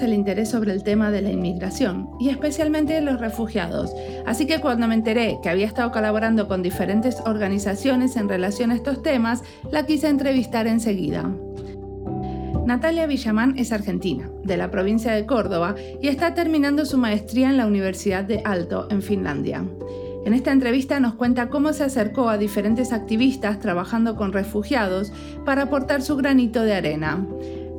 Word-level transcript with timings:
el 0.00 0.14
interés 0.14 0.50
sobre 0.50 0.72
el 0.72 0.84
tema 0.84 1.10
de 1.10 1.22
la 1.22 1.32
inmigración 1.32 2.10
y 2.20 2.28
especialmente 2.28 2.92
de 2.92 3.00
los 3.00 3.20
refugiados, 3.20 3.92
así 4.26 4.46
que 4.46 4.60
cuando 4.60 4.86
me 4.86 4.94
enteré 4.94 5.38
que 5.42 5.48
había 5.48 5.66
estado 5.66 5.90
colaborando 5.90 6.46
con 6.46 6.62
diferentes 6.62 7.20
organizaciones 7.26 8.16
en 8.16 8.28
relación 8.28 8.70
a 8.70 8.76
estos 8.76 9.02
temas, 9.02 9.42
la 9.72 9.86
quise 9.86 10.08
entrevistar 10.08 10.68
enseguida. 10.68 11.28
Natalia 12.64 13.08
Villamán 13.08 13.58
es 13.58 13.72
argentina, 13.72 14.30
de 14.44 14.56
la 14.56 14.70
provincia 14.70 15.12
de 15.12 15.26
Córdoba, 15.26 15.74
y 16.00 16.06
está 16.06 16.34
terminando 16.34 16.86
su 16.86 16.98
maestría 16.98 17.50
en 17.50 17.56
la 17.56 17.66
Universidad 17.66 18.22
de 18.22 18.42
Alto, 18.44 18.86
en 18.90 19.02
Finlandia. 19.02 19.64
En 20.24 20.34
esta 20.34 20.52
entrevista 20.52 21.00
nos 21.00 21.14
cuenta 21.14 21.48
cómo 21.48 21.72
se 21.72 21.82
acercó 21.82 22.28
a 22.28 22.36
diferentes 22.36 22.92
activistas 22.92 23.58
trabajando 23.58 24.16
con 24.16 24.32
refugiados 24.32 25.12
para 25.46 25.62
aportar 25.62 26.02
su 26.02 26.16
granito 26.16 26.62
de 26.62 26.74
arena. 26.74 27.26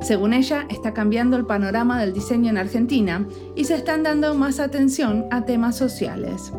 Según 0.02 0.34
ella, 0.34 0.66
está 0.68 0.92
cambiando 0.92 1.36
el 1.36 1.46
panorama 1.46 2.00
del 2.00 2.12
diseño 2.12 2.50
en 2.50 2.58
Argentina 2.58 3.26
y 3.54 3.64
se 3.64 3.76
están 3.76 4.02
dando 4.02 4.34
más 4.34 4.58
atención 4.58 5.26
a 5.30 5.44
temas 5.44 5.76
sociales. 5.76 6.52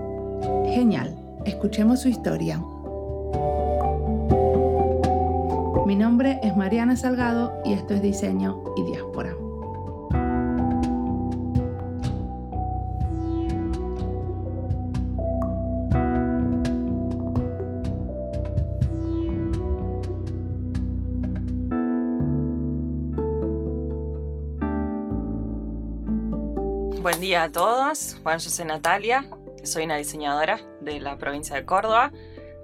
Genial, 0.67 1.15
escuchemos 1.45 2.01
su 2.01 2.07
historia. 2.07 2.63
Mi 5.85 5.95
nombre 5.97 6.39
es 6.41 6.55
Mariana 6.55 6.95
Salgado 6.95 7.53
y 7.65 7.73
esto 7.73 7.93
es 7.93 8.01
Diseño 8.01 8.63
y 8.77 8.83
Diáspora. 8.83 9.35
Buen 27.03 27.19
día 27.19 27.43
a 27.43 27.51
todos. 27.51 28.15
Bueno, 28.23 28.39
yo 28.39 28.49
soy 28.49 28.63
Natalia, 28.63 29.25
soy 29.65 29.83
una 29.83 29.97
diseñadora 29.97 30.61
de 30.79 31.01
la 31.01 31.17
provincia 31.17 31.53
de 31.53 31.65
Córdoba, 31.65 32.13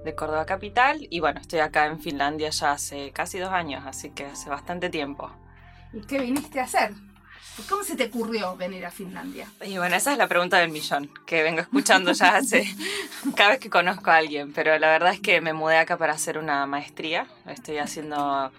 de 0.05 0.15
Córdoba 0.15 0.45
Capital, 0.45 1.05
y 1.09 1.19
bueno, 1.19 1.41
estoy 1.41 1.59
acá 1.59 1.87
en 1.87 1.99
Finlandia 1.99 2.49
ya 2.49 2.71
hace 2.71 3.11
casi 3.11 3.37
dos 3.37 3.49
años, 3.49 3.83
así 3.85 4.11
que 4.11 4.27
hace 4.27 4.49
bastante 4.49 4.89
tiempo. 4.89 5.29
¿Y 5.91 5.99
qué 6.03 6.19
viniste 6.19 6.61
a 6.61 6.63
hacer? 6.63 6.93
¿Cómo 7.67 7.83
se 7.83 7.97
te 7.97 8.05
ocurrió 8.05 8.55
venir 8.55 8.85
a 8.85 8.91
Finlandia? 8.91 9.45
Y 9.61 9.77
bueno, 9.77 9.97
esa 9.97 10.13
es 10.13 10.17
la 10.17 10.29
pregunta 10.29 10.57
del 10.59 10.69
millón, 10.69 11.11
que 11.27 11.43
vengo 11.43 11.59
escuchando 11.59 12.13
ya 12.13 12.37
hace 12.37 12.65
cada 13.35 13.49
vez 13.49 13.59
que 13.59 13.69
conozco 13.69 14.09
a 14.09 14.15
alguien, 14.15 14.53
pero 14.53 14.79
la 14.79 14.87
verdad 14.87 15.11
es 15.11 15.19
que 15.19 15.41
me 15.41 15.51
mudé 15.51 15.75
acá 15.75 15.97
para 15.97 16.13
hacer 16.13 16.37
una 16.37 16.65
maestría. 16.65 17.27
Estoy 17.45 17.79
haciendo 17.79 18.53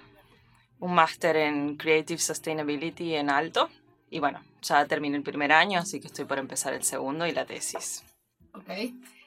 un 0.78 0.94
máster 0.94 1.36
en 1.36 1.78
Creative 1.78 2.20
Sustainability 2.20 3.14
en 3.14 3.30
Alto, 3.30 3.70
y 4.10 4.18
bueno, 4.18 4.42
ya 4.62 4.86
terminé 4.86 5.16
el 5.16 5.22
primer 5.22 5.53
año, 5.53 5.80
así 5.80 6.00
que 6.00 6.08
estoy 6.08 6.25
por 6.25 6.39
empezar 6.39 6.75
el 6.75 6.83
segundo 6.83 7.27
y 7.27 7.33
la 7.33 7.44
tesis. 7.44 8.03
Ok. 8.55 8.70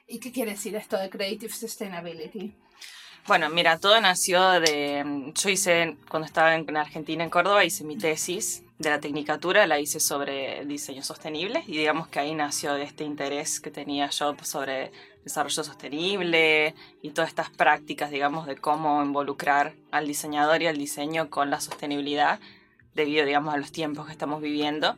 ¿Y 0.07 0.19
qué 0.19 0.31
quiere 0.31 0.51
decir 0.51 0.75
esto 0.75 0.97
de 0.97 1.09
Creative 1.09 1.53
Sustainability? 1.53 2.53
Bueno, 3.25 3.49
mira, 3.49 3.79
todo 3.79 3.99
nació 4.01 4.59
de... 4.59 5.31
Yo 5.33 5.49
hice, 5.49 5.95
cuando 6.09 6.25
estaba 6.25 6.55
en 6.55 6.75
Argentina, 6.75 7.23
en 7.23 7.29
Córdoba, 7.29 7.63
hice 7.63 7.85
mi 7.85 7.97
tesis 7.97 8.63
de 8.79 8.89
la 8.89 8.99
tecnicatura, 8.99 9.65
la 9.65 9.79
hice 9.79 10.01
sobre 10.01 10.65
diseño 10.65 11.03
sostenible 11.03 11.63
y 11.67 11.77
digamos 11.77 12.09
que 12.09 12.19
ahí 12.19 12.35
nació 12.35 12.75
este 12.75 13.05
interés 13.05 13.61
que 13.61 13.71
tenía 13.71 14.09
yo 14.09 14.35
sobre 14.41 14.91
desarrollo 15.23 15.63
sostenible 15.63 16.75
y 17.01 17.11
todas 17.11 17.29
estas 17.29 17.49
prácticas, 17.49 18.11
digamos, 18.11 18.45
de 18.45 18.57
cómo 18.57 19.01
involucrar 19.01 19.73
al 19.91 20.05
diseñador 20.05 20.61
y 20.61 20.67
al 20.67 20.77
diseño 20.77 21.29
con 21.29 21.49
la 21.49 21.61
sostenibilidad 21.61 22.41
debido, 22.95 23.25
digamos, 23.25 23.53
a 23.53 23.57
los 23.57 23.71
tiempos 23.71 24.05
que 24.05 24.11
estamos 24.11 24.41
viviendo. 24.41 24.95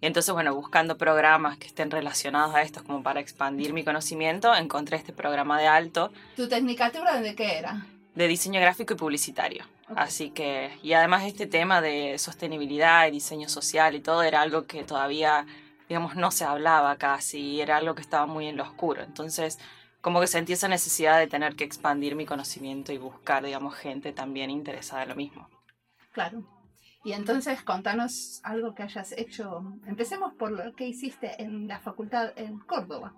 Y 0.00 0.06
entonces, 0.06 0.34
bueno, 0.34 0.54
buscando 0.54 0.98
programas 0.98 1.56
que 1.56 1.66
estén 1.66 1.90
relacionados 1.90 2.54
a 2.54 2.62
estos 2.62 2.82
como 2.82 3.02
para 3.02 3.20
expandir 3.20 3.72
mi 3.72 3.84
conocimiento, 3.84 4.54
encontré 4.54 4.98
este 4.98 5.12
programa 5.12 5.58
de 5.58 5.66
alto. 5.66 6.12
¿Tu 6.36 6.48
tecnicatura 6.48 7.20
de 7.20 7.34
qué 7.34 7.58
era? 7.58 7.86
De 8.14 8.28
diseño 8.28 8.60
gráfico 8.60 8.94
y 8.94 8.96
publicitario. 8.96 9.64
Así 9.96 10.30
que, 10.30 10.70
y 10.82 10.92
además 10.92 11.24
este 11.24 11.46
tema 11.46 11.80
de 11.80 12.18
sostenibilidad 12.18 13.06
y 13.06 13.12
diseño 13.12 13.48
social 13.48 13.94
y 13.94 14.00
todo 14.00 14.22
era 14.22 14.40
algo 14.40 14.66
que 14.66 14.84
todavía, 14.84 15.46
digamos, 15.88 16.16
no 16.16 16.30
se 16.30 16.44
hablaba 16.44 16.96
casi, 16.96 17.60
era 17.60 17.76
algo 17.76 17.94
que 17.94 18.02
estaba 18.02 18.26
muy 18.26 18.46
en 18.46 18.56
lo 18.56 18.62
oscuro. 18.64 19.02
Entonces, 19.02 19.58
como 20.00 20.20
que 20.20 20.26
sentí 20.26 20.52
esa 20.52 20.68
necesidad 20.68 21.18
de 21.18 21.26
tener 21.26 21.56
que 21.56 21.64
expandir 21.64 22.14
mi 22.14 22.26
conocimiento 22.26 22.92
y 22.92 22.98
buscar, 22.98 23.42
digamos, 23.42 23.74
gente 23.74 24.12
también 24.12 24.50
interesada 24.50 25.04
en 25.04 25.08
lo 25.08 25.16
mismo. 25.16 25.48
Claro. 26.12 26.42
Y 27.04 27.12
entonces 27.12 27.62
contanos 27.62 28.40
algo 28.42 28.74
que 28.74 28.82
hayas 28.82 29.12
hecho. 29.12 29.62
Empecemos 29.86 30.32
por 30.34 30.50
lo 30.50 30.74
que 30.74 30.86
hiciste 30.86 31.42
en 31.42 31.68
la 31.68 31.78
facultad 31.78 32.32
en 32.36 32.58
Córdoba. 32.60 33.12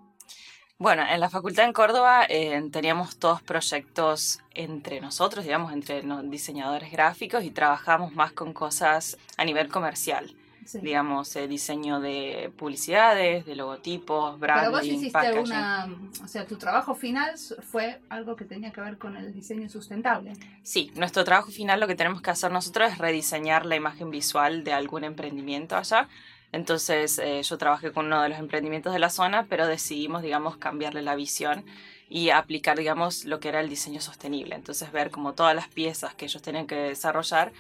Bueno, 0.79 1.05
en 1.09 1.21
la 1.21 1.31
facultad 1.31 1.65
en 1.65 1.73
Córdoba 1.73 2.27
eh, 2.29 2.61
teníamos 2.71 3.17
todos 3.17 3.41
proyectos 3.43 4.41
entre 4.53 5.01
nosotros, 5.01 5.45
digamos, 5.45 5.73
entre 5.73 6.03
diseñadores 6.25 6.93
gráficos 6.93 7.45
y 7.45 7.51
trabajamos 7.51 8.15
más 8.15 8.33
con 8.33 8.53
cosas 8.53 9.17
a 9.39 9.45
nivel 9.45 9.69
comercial 9.69 10.35
digamos, 10.75 11.35
eh, 11.37 11.49
diseño 11.49 12.01
de 12.01 12.51
publicidades, 12.57 13.47
de 13.47 13.57
logotipos, 13.57 14.39
branding, 14.39 14.67
Pero 14.67 14.77
vos 14.77 14.87
hiciste 14.87 15.39
una, 15.39 15.89
o 16.23 16.29
sea, 16.29 16.47
tu 16.47 16.57
trabajo 16.57 16.95
final 16.95 17.35
fue 17.71 18.01
algo 18.09 18.37
que 18.37 18.45
tenía 18.45 18.73
que 18.73 18.81
ver 18.81 18.99
con 18.99 19.17
el 19.17 19.33
diseño 19.33 19.69
sustentable. 19.69 20.33
Sí, 20.63 20.91
nuestro 20.95 21.25
trabajo 21.25 21.51
final 21.51 21.81
lo 21.81 21.87
que 21.87 21.95
tenemos 21.95 22.23
que 22.23 22.31
hacer 22.31 22.51
nosotros 22.51 22.93
es 22.93 22.99
rediseñar 22.99 23.67
la 23.67 23.77
imagen 23.77 24.11
visual 24.11 24.65
de 24.65 24.73
algún 24.73 25.05
emprendimiento 25.05 25.77
allá. 25.77 26.09
Entonces 26.53 27.19
eh, 27.19 27.43
yo 27.43 27.59
trabajé 27.59 27.93
con 27.93 28.07
uno 28.07 28.23
de 28.23 28.31
los 28.31 28.39
emprendimientos 28.39 28.93
de 28.93 28.99
la 28.99 29.11
zona, 29.11 29.47
pero 29.49 29.67
decidimos, 29.67 30.23
digamos, 30.23 30.57
cambiarle 30.57 31.03
la 31.03 31.15
visión 31.15 31.65
y 32.09 32.31
aplicar, 32.31 32.79
digamos, 32.79 33.25
lo 33.25 33.41
que 33.41 33.49
era 33.49 33.61
el 33.61 33.69
diseño 33.69 34.01
sostenible. 34.01 34.55
Entonces 34.55 34.93
ver 34.93 35.11
como 35.11 35.33
todas 35.33 35.55
las 35.55 35.69
piezas 35.69 36.15
que 36.15 36.27
ellos 36.27 36.41
tenían 36.41 36.67
que 36.67 36.77
desarrollar 36.77 37.53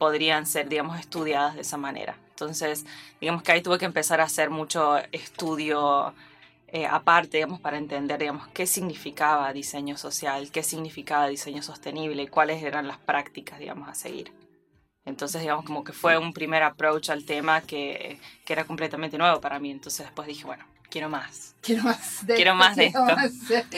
podrían 0.00 0.46
ser, 0.46 0.70
digamos, 0.70 0.98
estudiadas 0.98 1.56
de 1.56 1.60
esa 1.60 1.76
manera. 1.76 2.16
Entonces, 2.30 2.86
digamos 3.20 3.42
que 3.42 3.52
ahí 3.52 3.60
tuve 3.60 3.78
que 3.78 3.84
empezar 3.84 4.22
a 4.22 4.24
hacer 4.24 4.48
mucho 4.48 4.96
estudio 5.12 6.14
eh, 6.68 6.86
aparte, 6.86 7.36
digamos, 7.36 7.60
para 7.60 7.76
entender, 7.76 8.18
digamos, 8.18 8.48
qué 8.48 8.66
significaba 8.66 9.52
diseño 9.52 9.98
social, 9.98 10.50
qué 10.50 10.62
significaba 10.62 11.28
diseño 11.28 11.62
sostenible 11.62 12.22
y 12.22 12.28
cuáles 12.28 12.62
eran 12.62 12.88
las 12.88 12.96
prácticas, 12.96 13.58
digamos, 13.58 13.90
a 13.90 13.94
seguir. 13.94 14.32
Entonces, 15.04 15.42
digamos, 15.42 15.66
como 15.66 15.84
que 15.84 15.92
fue 15.92 16.16
un 16.16 16.32
primer 16.32 16.62
approach 16.62 17.10
al 17.10 17.26
tema 17.26 17.60
que, 17.60 18.18
que 18.46 18.52
era 18.54 18.64
completamente 18.64 19.18
nuevo 19.18 19.38
para 19.38 19.58
mí. 19.58 19.70
Entonces 19.70 20.06
después 20.06 20.26
dije, 20.26 20.46
bueno, 20.46 20.64
quiero 20.88 21.10
más. 21.10 21.56
Quiero 21.60 21.82
más 21.82 22.26
de 22.26 22.36
quiero 22.36 22.52
esto. 22.52 23.04
Más 23.04 23.48
de 23.48 23.58
esto. 23.58 23.76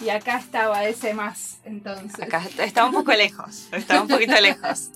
Y 0.04 0.08
acá 0.08 0.38
estaba 0.38 0.84
ese 0.84 1.14
más, 1.14 1.60
entonces. 1.62 2.20
Acá 2.20 2.42
estaba 2.58 2.88
un 2.88 2.94
poco 2.94 3.12
lejos, 3.12 3.68
estaba 3.70 4.00
un 4.02 4.08
poquito 4.08 4.40
lejos. 4.40 4.90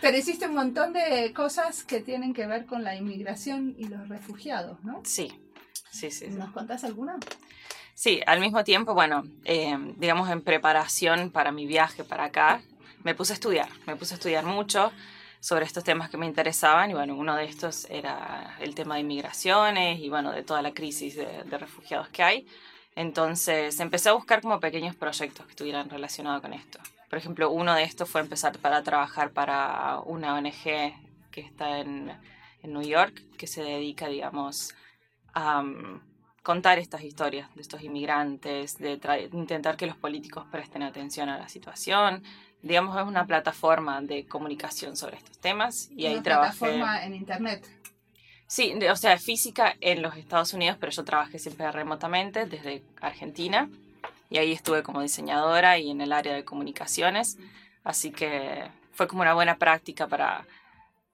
Pero 0.00 0.16
hiciste 0.16 0.46
un 0.46 0.54
montón 0.54 0.92
de 0.92 1.32
cosas 1.32 1.84
que 1.84 2.00
tienen 2.00 2.34
que 2.34 2.46
ver 2.46 2.66
con 2.66 2.84
la 2.84 2.94
inmigración 2.94 3.74
y 3.78 3.88
los 3.88 4.08
refugiados, 4.08 4.82
¿no? 4.84 5.00
Sí, 5.04 5.32
sí, 5.90 6.10
sí. 6.10 6.28
¿Nos 6.28 6.50
contás 6.52 6.84
alguna? 6.84 7.18
Sí, 7.94 8.20
al 8.26 8.40
mismo 8.40 8.64
tiempo, 8.64 8.94
bueno, 8.94 9.24
eh, 9.44 9.76
digamos 9.96 10.28
en 10.30 10.42
preparación 10.42 11.30
para 11.30 11.52
mi 11.52 11.66
viaje 11.66 12.04
para 12.04 12.24
acá, 12.24 12.60
me 13.04 13.14
puse 13.14 13.32
a 13.32 13.34
estudiar, 13.34 13.68
me 13.86 13.96
puse 13.96 14.14
a 14.14 14.16
estudiar 14.16 14.44
mucho 14.44 14.92
sobre 15.40 15.64
estos 15.64 15.84
temas 15.84 16.10
que 16.10 16.16
me 16.16 16.26
interesaban 16.26 16.90
y 16.90 16.94
bueno, 16.94 17.14
uno 17.14 17.36
de 17.36 17.44
estos 17.44 17.86
era 17.90 18.56
el 18.60 18.74
tema 18.74 18.94
de 18.94 19.02
inmigraciones 19.02 20.00
y 20.00 20.08
bueno, 20.08 20.32
de 20.32 20.42
toda 20.42 20.62
la 20.62 20.72
crisis 20.72 21.16
de, 21.16 21.44
de 21.44 21.58
refugiados 21.58 22.08
que 22.08 22.22
hay. 22.22 22.46
Entonces 22.96 23.78
empecé 23.80 24.08
a 24.08 24.12
buscar 24.12 24.40
como 24.40 24.58
pequeños 24.58 24.96
proyectos 24.96 25.44
que 25.46 25.52
estuvieran 25.52 25.90
relacionados 25.90 26.40
con 26.40 26.52
esto. 26.52 26.80
Por 27.14 27.20
ejemplo, 27.20 27.48
uno 27.52 27.72
de 27.76 27.84
estos 27.84 28.10
fue 28.10 28.22
empezar 28.22 28.58
para 28.58 28.82
trabajar 28.82 29.30
para 29.30 30.00
una 30.00 30.34
ONG 30.34 30.64
que 31.30 31.40
está 31.40 31.78
en, 31.78 32.10
en 32.60 32.72
New 32.72 32.82
York, 32.82 33.22
que 33.38 33.46
se 33.46 33.62
dedica, 33.62 34.08
digamos, 34.08 34.74
a 35.32 35.60
um, 35.60 36.00
contar 36.42 36.80
estas 36.80 37.04
historias 37.04 37.54
de 37.54 37.62
estos 37.62 37.84
inmigrantes, 37.84 38.78
de 38.78 38.98
intentar 39.32 39.76
que 39.76 39.86
los 39.86 39.96
políticos 39.96 40.44
presten 40.50 40.82
atención 40.82 41.28
a 41.28 41.38
la 41.38 41.48
situación. 41.48 42.24
Digamos, 42.62 42.98
es 42.98 43.04
una 43.04 43.24
plataforma 43.28 44.00
de 44.02 44.26
comunicación 44.26 44.96
sobre 44.96 45.18
estos 45.18 45.38
temas. 45.38 45.90
Y 45.92 46.06
ahí 46.06 46.20
trabajé. 46.20 46.58
plataforma 46.58 47.04
en 47.04 47.14
Internet. 47.14 47.64
Sí, 48.48 48.74
o 48.90 48.96
sea, 48.96 49.16
física 49.18 49.76
en 49.80 50.02
los 50.02 50.16
Estados 50.16 50.52
Unidos, 50.52 50.78
pero 50.80 50.90
yo 50.90 51.04
trabajé 51.04 51.38
siempre 51.38 51.70
remotamente 51.70 52.46
desde 52.46 52.82
Argentina 53.00 53.70
y 54.30 54.38
ahí 54.38 54.52
estuve 54.52 54.82
como 54.82 55.00
diseñadora 55.00 55.78
y 55.78 55.90
en 55.90 56.00
el 56.00 56.12
área 56.12 56.34
de 56.34 56.44
comunicaciones, 56.44 57.38
así 57.84 58.10
que 58.10 58.70
fue 58.92 59.06
como 59.06 59.22
una 59.22 59.34
buena 59.34 59.58
práctica 59.58 60.06
para, 60.06 60.46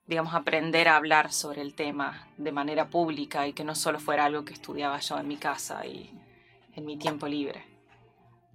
digamos, 0.05 0.33
aprender 0.33 0.87
a 0.87 0.95
hablar 0.95 1.31
sobre 1.31 1.61
el 1.61 1.73
tema 1.73 2.27
de 2.37 2.51
manera 2.51 2.89
pública 2.89 3.47
y 3.47 3.53
que 3.53 3.63
no 3.63 3.75
solo 3.75 3.99
fuera 3.99 4.25
algo 4.25 4.45
que 4.45 4.53
estudiaba 4.53 4.99
yo 4.99 5.17
en 5.17 5.27
mi 5.27 5.37
casa 5.37 5.85
y 5.85 6.11
en 6.75 6.85
mi 6.85 6.97
tiempo 6.97 7.27
libre. 7.27 7.65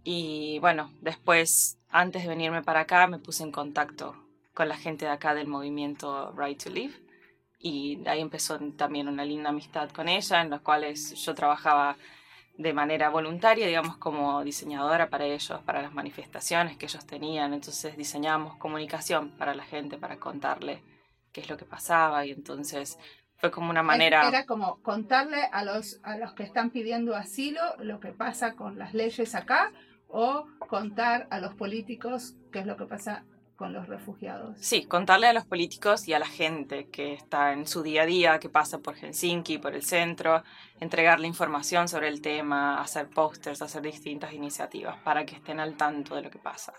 Y 0.05 0.59
bueno, 0.61 0.93
después, 1.01 1.79
antes 1.91 2.23
de 2.23 2.29
venirme 2.29 2.63
para 2.63 2.81
acá, 2.81 3.07
me 3.09 3.19
puse 3.19 3.43
en 3.43 3.51
contacto 3.51 4.15
con 4.55 4.69
la 4.69 4.77
gente 4.77 5.05
de 5.05 5.11
acá 5.11 5.35
del 5.35 5.49
movimiento 5.49 6.33
Right 6.37 6.63
to 6.63 6.71
Live 6.71 6.95
y 7.59 8.07
ahí 8.07 8.21
empezó 8.21 8.59
también 8.77 9.09
una 9.09 9.25
linda 9.25 9.51
amistad 9.51 9.91
con 9.91 10.09
ella, 10.09 10.41
en 10.41 10.51
las 10.51 10.61
cuales 10.61 11.15
yo 11.15 11.35
trabajaba 11.35 11.97
de 12.59 12.73
manera 12.73 13.11
voluntaria, 13.11 13.67
digamos, 13.67 13.97
como 13.99 14.43
diseñadora 14.43 15.11
para 15.11 15.25
ellos, 15.25 15.61
para 15.65 15.83
las 15.83 15.93
manifestaciones 15.93 16.77
que 16.77 16.87
ellos 16.87 17.07
tenían. 17.07 17.53
Entonces 17.53 17.97
diseñábamos 17.97 18.57
comunicación 18.57 19.31
para 19.31 19.55
la 19.55 19.65
gente, 19.65 19.99
para 19.99 20.17
contarle 20.19 20.83
qué 21.33 21.43
es 21.43 21.51
lo 21.51 21.57
que 21.57 21.67
pasaba 21.67 22.25
y 22.25 22.31
entonces 22.31 22.99
fue 23.37 23.51
como 23.51 23.71
una 23.71 23.83
manera... 23.83 24.27
Era 24.27 24.47
como 24.47 24.81
contarle 24.83 25.43
a 25.53 25.65
los, 25.65 26.01
a 26.03 26.17
los 26.17 26.33
que 26.33 26.43
están 26.43 26.71
pidiendo 26.71 27.15
asilo 27.15 27.61
lo 27.79 28.01
que 28.01 28.13
pasa 28.13 28.55
con 28.55 28.79
las 28.79 28.95
leyes 28.95 29.35
acá 29.35 29.73
o 30.09 30.47
contar 30.69 31.27
a 31.31 31.41
los 31.41 31.55
políticos 31.55 32.35
qué 32.53 32.61
es 32.61 32.67
lo 32.67 32.77
que 32.77 32.87
pasa 32.87 33.25
con 33.57 33.73
los 33.73 33.89
refugiados. 33.89 34.57
Sí, 34.61 34.85
contarle 34.85 35.27
a 35.27 35.33
los 35.33 35.47
políticos 35.47 36.07
y 36.07 36.13
a 36.13 36.19
la 36.19 36.27
gente 36.27 36.89
que 36.89 37.15
está 37.15 37.53
en 37.53 37.67
su 37.67 37.83
día 37.83 38.03
a 38.03 38.07
día, 38.07 38.39
que 38.39 38.49
pasa 38.49 38.79
por 38.79 38.95
Helsinki, 38.95 39.59
por 39.59 39.75
el 39.75 39.83
centro, 39.83 40.45
entregarle 40.79 41.27
información 41.27 41.89
sobre 41.89 42.09
el 42.09 42.21
tema, 42.21 42.81
hacer 42.81 43.09
pósters, 43.09 43.63
hacer 43.63 43.83
distintas 43.83 44.33
iniciativas 44.33 44.97
para 44.99 45.25
que 45.25 45.37
estén 45.37 45.59
al 45.59 45.75
tanto 45.77 46.15
de 46.15 46.23
lo 46.23 46.31
que 46.31 46.39
pasa. 46.39 46.75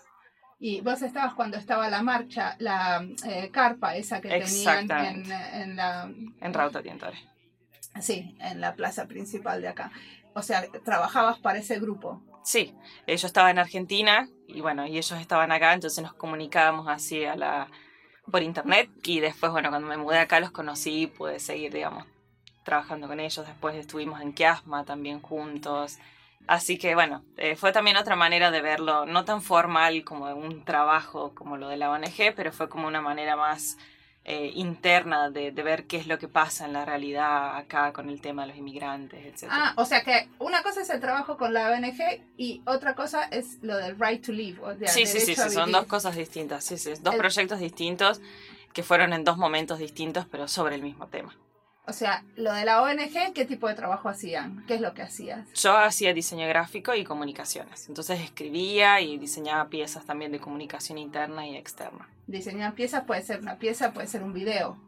Y 0.60 0.80
vos 0.80 1.02
estabas 1.02 1.34
cuando 1.34 1.56
estaba 1.56 1.88
la 1.88 2.02
marcha, 2.02 2.56
la 2.58 3.06
eh, 3.26 3.50
carpa 3.52 3.94
esa 3.96 4.20
que 4.20 4.28
tenían 4.28 4.90
en, 4.90 5.32
en, 5.32 5.76
la... 5.76 6.10
En 6.40 6.54
Rauta 6.54 6.82
Tientore. 6.82 7.18
Sí, 8.00 8.36
en 8.40 8.60
la 8.60 8.74
plaza 8.74 9.06
principal 9.06 9.60
de 9.60 9.68
acá. 9.68 9.92
O 10.34 10.42
sea, 10.42 10.64
trabajabas 10.84 11.38
para 11.38 11.58
ese 11.58 11.78
grupo. 11.78 12.22
Sí, 12.42 12.74
yo 13.06 13.26
estaba 13.26 13.50
en 13.50 13.58
Argentina 13.58 14.28
y 14.46 14.60
bueno, 14.60 14.86
y 14.86 14.92
ellos 14.92 15.12
estaban 15.12 15.52
acá, 15.52 15.74
entonces 15.74 16.02
nos 16.02 16.14
comunicábamos 16.14 16.88
así 16.88 17.24
a 17.24 17.36
la, 17.36 17.68
por 18.30 18.42
internet 18.42 18.90
y 19.04 19.20
después, 19.20 19.52
bueno, 19.52 19.70
cuando 19.70 19.88
me 19.88 19.96
mudé 19.96 20.18
acá 20.18 20.40
los 20.40 20.50
conocí 20.50 21.02
y 21.02 21.06
pude 21.06 21.38
seguir, 21.40 21.72
digamos, 21.72 22.06
trabajando 22.64 23.08
con 23.08 23.20
ellos. 23.20 23.46
Después 23.46 23.74
estuvimos 23.76 24.20
en 24.20 24.32
Kiasma 24.32 24.84
también 24.84 25.20
juntos. 25.20 25.98
Así 26.46 26.78
que 26.78 26.94
bueno, 26.94 27.24
eh, 27.36 27.56
fue 27.56 27.72
también 27.72 27.96
otra 27.96 28.16
manera 28.16 28.50
de 28.50 28.62
verlo, 28.62 29.04
no 29.04 29.24
tan 29.24 29.42
formal 29.42 30.02
como 30.04 30.26
un 30.34 30.64
trabajo 30.64 31.34
como 31.34 31.56
lo 31.58 31.68
de 31.68 31.76
la 31.76 31.90
ONG, 31.90 32.34
pero 32.34 32.52
fue 32.52 32.68
como 32.68 32.86
una 32.86 33.02
manera 33.02 33.36
más 33.36 33.76
eh, 34.30 34.52
interna 34.56 35.30
de, 35.30 35.52
de, 35.52 35.62
ver 35.62 35.86
qué 35.86 35.96
es 35.96 36.06
lo 36.06 36.18
que 36.18 36.28
pasa 36.28 36.66
en 36.66 36.74
la 36.74 36.84
realidad 36.84 37.56
acá 37.56 37.94
con 37.94 38.10
el 38.10 38.20
tema 38.20 38.42
de 38.42 38.48
los 38.48 38.58
inmigrantes, 38.58 39.24
etc. 39.24 39.48
Ah, 39.50 39.72
o 39.76 39.86
sea 39.86 40.02
que 40.02 40.28
una 40.38 40.62
cosa 40.62 40.82
es 40.82 40.90
el 40.90 41.00
trabajo 41.00 41.38
con 41.38 41.54
la 41.54 41.70
ONG 41.70 42.20
y 42.36 42.60
otra 42.66 42.94
cosa 42.94 43.24
es 43.24 43.56
lo 43.62 43.78
del 43.78 43.98
right 43.98 44.22
to 44.22 44.32
live. 44.32 44.60
O 44.60 44.74
sí, 44.86 45.06
sí, 45.06 45.20
sí, 45.20 45.34
sí, 45.34 45.50
son 45.50 45.72
dos 45.72 45.86
cosas 45.86 46.14
distintas, 46.14 46.62
sí, 46.62 46.76
sí, 46.76 46.92
dos 47.00 47.14
proyectos 47.14 47.58
distintos 47.58 48.20
que 48.74 48.82
fueron 48.82 49.14
en 49.14 49.24
dos 49.24 49.38
momentos 49.38 49.78
distintos, 49.78 50.26
pero 50.30 50.46
sobre 50.46 50.74
el 50.74 50.82
mismo 50.82 51.06
tema. 51.06 51.34
O 51.88 51.92
sea, 51.94 52.22
lo 52.36 52.52
de 52.52 52.66
la 52.66 52.82
ONG, 52.82 53.32
¿qué 53.34 53.46
tipo 53.46 53.66
de 53.66 53.74
trabajo 53.74 54.10
hacían? 54.10 54.62
¿Qué 54.66 54.74
es 54.74 54.82
lo 54.82 54.92
que 54.92 55.00
hacías? 55.00 55.50
Yo 55.54 55.74
hacía 55.74 56.12
diseño 56.12 56.46
gráfico 56.46 56.94
y 56.94 57.02
comunicaciones. 57.02 57.88
Entonces 57.88 58.20
escribía 58.20 59.00
y 59.00 59.16
diseñaba 59.16 59.70
piezas 59.70 60.04
también 60.04 60.30
de 60.30 60.38
comunicación 60.38 60.98
interna 60.98 61.46
y 61.46 61.56
externa. 61.56 62.06
Diseñar 62.26 62.74
piezas 62.74 63.04
puede 63.04 63.22
ser 63.22 63.40
una 63.40 63.58
pieza, 63.58 63.94
puede 63.94 64.06
ser 64.06 64.22
un 64.22 64.34
video. 64.34 64.78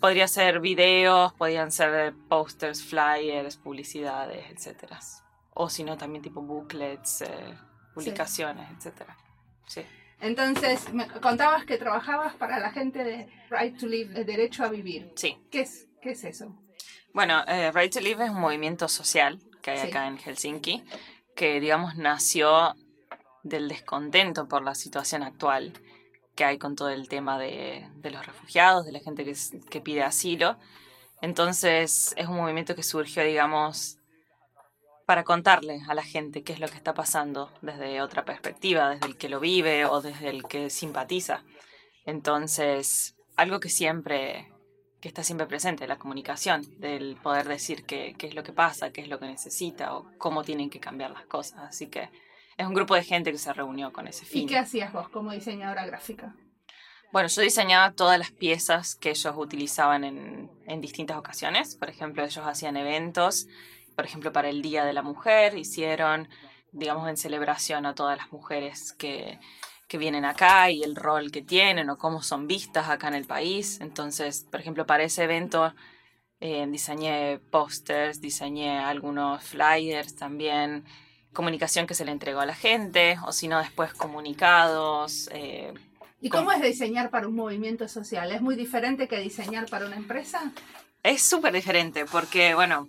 Podría 0.00 0.28
ser 0.28 0.60
videos, 0.60 1.32
podían 1.32 1.72
ser 1.72 2.12
posters, 2.28 2.82
flyers, 2.82 3.56
publicidades, 3.56 4.44
etc. 4.50 4.92
O 5.54 5.70
si 5.70 5.82
no, 5.82 5.96
también 5.96 6.22
tipo 6.22 6.42
booklets, 6.42 7.22
eh, 7.22 7.54
publicaciones, 7.94 8.68
etc. 8.70 9.08
Sí. 9.66 9.80
Entonces, 10.20 10.92
me 10.92 11.06
contabas 11.06 11.64
que 11.64 11.78
trabajabas 11.78 12.34
para 12.34 12.58
la 12.58 12.70
gente 12.70 13.02
de 13.02 13.28
Right 13.50 13.78
to 13.78 13.86
Live, 13.86 14.18
el 14.18 14.26
derecho 14.26 14.62
a 14.62 14.68
vivir. 14.68 15.10
Sí. 15.16 15.38
¿Qué 15.50 15.62
es? 15.62 15.88
¿Qué 16.04 16.10
es 16.10 16.22
eso? 16.24 16.54
Bueno, 17.14 17.42
eh, 17.48 17.72
Right 17.72 17.90
to 17.94 18.00
Live 18.00 18.22
es 18.22 18.30
un 18.30 18.38
movimiento 18.38 18.88
social 18.88 19.40
que 19.62 19.70
hay 19.70 19.88
acá 19.88 20.06
en 20.06 20.18
Helsinki, 20.18 20.84
que 21.34 21.60
digamos 21.60 21.96
nació 21.96 22.74
del 23.42 23.68
descontento 23.68 24.46
por 24.46 24.62
la 24.62 24.74
situación 24.74 25.22
actual 25.22 25.72
que 26.36 26.44
hay 26.44 26.58
con 26.58 26.76
todo 26.76 26.90
el 26.90 27.08
tema 27.08 27.38
de, 27.38 27.88
de 27.96 28.10
los 28.10 28.26
refugiados, 28.26 28.84
de 28.84 28.92
la 28.92 28.98
gente 28.98 29.24
que, 29.24 29.34
que 29.70 29.80
pide 29.80 30.02
asilo. 30.02 30.58
Entonces 31.22 32.12
es 32.18 32.26
un 32.26 32.36
movimiento 32.36 32.74
que 32.74 32.82
surgió, 32.82 33.24
digamos, 33.24 33.96
para 35.06 35.24
contarle 35.24 35.80
a 35.88 35.94
la 35.94 36.02
gente 36.02 36.42
qué 36.42 36.52
es 36.52 36.60
lo 36.60 36.68
que 36.68 36.76
está 36.76 36.92
pasando 36.92 37.50
desde 37.62 38.02
otra 38.02 38.26
perspectiva, 38.26 38.90
desde 38.90 39.06
el 39.06 39.16
que 39.16 39.30
lo 39.30 39.40
vive 39.40 39.86
o 39.86 40.02
desde 40.02 40.28
el 40.28 40.42
que 40.42 40.68
simpatiza. 40.68 41.44
Entonces, 42.04 43.16
algo 43.36 43.58
que 43.58 43.70
siempre 43.70 44.53
que 45.04 45.08
está 45.08 45.22
siempre 45.22 45.46
presente, 45.46 45.86
la 45.86 45.98
comunicación, 45.98 46.64
del 46.80 47.16
poder 47.16 47.46
decir 47.46 47.84
qué, 47.84 48.14
qué 48.16 48.26
es 48.26 48.34
lo 48.34 48.42
que 48.42 48.54
pasa, 48.54 48.90
qué 48.90 49.02
es 49.02 49.08
lo 49.08 49.18
que 49.18 49.26
necesita 49.26 49.94
o 49.94 50.10
cómo 50.16 50.42
tienen 50.42 50.70
que 50.70 50.80
cambiar 50.80 51.10
las 51.10 51.26
cosas. 51.26 51.58
Así 51.58 51.88
que 51.88 52.08
es 52.56 52.66
un 52.66 52.72
grupo 52.72 52.94
de 52.94 53.04
gente 53.04 53.30
que 53.30 53.36
se 53.36 53.52
reunió 53.52 53.92
con 53.92 54.08
ese 54.08 54.24
fin. 54.24 54.44
¿Y 54.44 54.46
qué 54.46 54.56
hacías 54.56 54.94
vos 54.94 55.10
como 55.10 55.32
diseñadora 55.32 55.84
gráfica? 55.84 56.34
Bueno, 57.12 57.28
yo 57.28 57.42
diseñaba 57.42 57.92
todas 57.92 58.18
las 58.18 58.30
piezas 58.30 58.94
que 58.94 59.10
ellos 59.10 59.34
utilizaban 59.36 60.04
en, 60.04 60.50
en 60.64 60.80
distintas 60.80 61.18
ocasiones. 61.18 61.76
Por 61.76 61.90
ejemplo, 61.90 62.24
ellos 62.24 62.46
hacían 62.46 62.78
eventos, 62.78 63.46
por 63.94 64.06
ejemplo, 64.06 64.32
para 64.32 64.48
el 64.48 64.62
Día 64.62 64.86
de 64.86 64.94
la 64.94 65.02
Mujer, 65.02 65.58
hicieron, 65.58 66.30
digamos, 66.72 67.10
en 67.10 67.18
celebración 67.18 67.84
a 67.84 67.94
todas 67.94 68.16
las 68.16 68.32
mujeres 68.32 68.94
que, 68.94 69.38
que 69.94 69.98
vienen 69.98 70.24
acá 70.24 70.72
y 70.72 70.82
el 70.82 70.96
rol 70.96 71.30
que 71.30 71.40
tienen 71.40 71.88
o 71.88 71.96
cómo 71.96 72.20
son 72.20 72.48
vistas 72.48 72.88
acá 72.88 73.06
en 73.06 73.14
el 73.14 73.26
país. 73.26 73.78
Entonces, 73.80 74.44
por 74.50 74.58
ejemplo, 74.58 74.86
para 74.86 75.04
ese 75.04 75.22
evento 75.22 75.72
eh, 76.40 76.66
diseñé 76.68 77.38
pósters, 77.38 78.20
diseñé 78.20 78.80
algunos 78.80 79.44
flyers 79.44 80.16
también, 80.16 80.84
comunicación 81.32 81.86
que 81.86 81.94
se 81.94 82.04
le 82.04 82.10
entregó 82.10 82.40
a 82.40 82.46
la 82.46 82.56
gente, 82.56 83.18
o 83.24 83.30
si 83.30 83.46
no, 83.46 83.60
después 83.60 83.94
comunicados. 83.94 85.30
Eh, 85.30 85.72
¿Y 86.20 86.28
cómo 86.28 86.50
es 86.50 86.60
diseñar 86.60 87.10
para 87.10 87.28
un 87.28 87.36
movimiento 87.36 87.86
social? 87.86 88.32
¿Es 88.32 88.42
muy 88.42 88.56
diferente 88.56 89.06
que 89.06 89.20
diseñar 89.20 89.66
para 89.70 89.86
una 89.86 89.94
empresa? 89.94 90.50
Es 91.04 91.22
súper 91.22 91.52
diferente 91.52 92.04
porque, 92.04 92.56
bueno, 92.56 92.88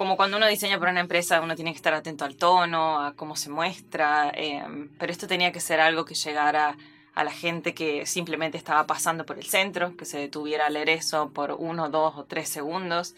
como 0.00 0.16
cuando 0.16 0.38
uno 0.38 0.46
diseña 0.46 0.78
para 0.78 0.92
una 0.92 1.02
empresa, 1.02 1.42
uno 1.42 1.54
tiene 1.54 1.72
que 1.72 1.76
estar 1.76 1.92
atento 1.92 2.24
al 2.24 2.34
tono, 2.34 3.04
a 3.04 3.14
cómo 3.16 3.36
se 3.36 3.50
muestra, 3.50 4.32
em, 4.34 4.88
pero 4.98 5.12
esto 5.12 5.26
tenía 5.26 5.52
que 5.52 5.60
ser 5.60 5.78
algo 5.78 6.06
que 6.06 6.14
llegara 6.14 6.78
a 7.12 7.22
la 7.22 7.30
gente 7.30 7.74
que 7.74 8.06
simplemente 8.06 8.56
estaba 8.56 8.86
pasando 8.86 9.26
por 9.26 9.36
el 9.36 9.44
centro, 9.44 9.94
que 9.98 10.06
se 10.06 10.16
detuviera 10.16 10.64
a 10.64 10.70
leer 10.70 10.88
eso 10.88 11.34
por 11.34 11.52
uno, 11.52 11.90
dos 11.90 12.16
o 12.16 12.24
tres 12.24 12.48
segundos. 12.48 13.14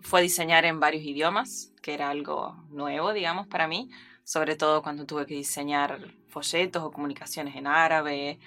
Fue 0.00 0.22
diseñar 0.22 0.64
en 0.64 0.80
varios 0.80 1.04
idiomas, 1.04 1.70
que 1.80 1.94
era 1.94 2.10
algo 2.10 2.56
nuevo, 2.68 3.12
digamos, 3.12 3.46
para 3.46 3.68
mí, 3.68 3.88
sobre 4.24 4.56
todo 4.56 4.82
cuando 4.82 5.06
tuve 5.06 5.26
que 5.26 5.34
diseñar 5.34 6.00
folletos 6.30 6.82
o 6.82 6.90
comunicaciones 6.90 7.54
en 7.54 7.68
árabe, 7.68 8.40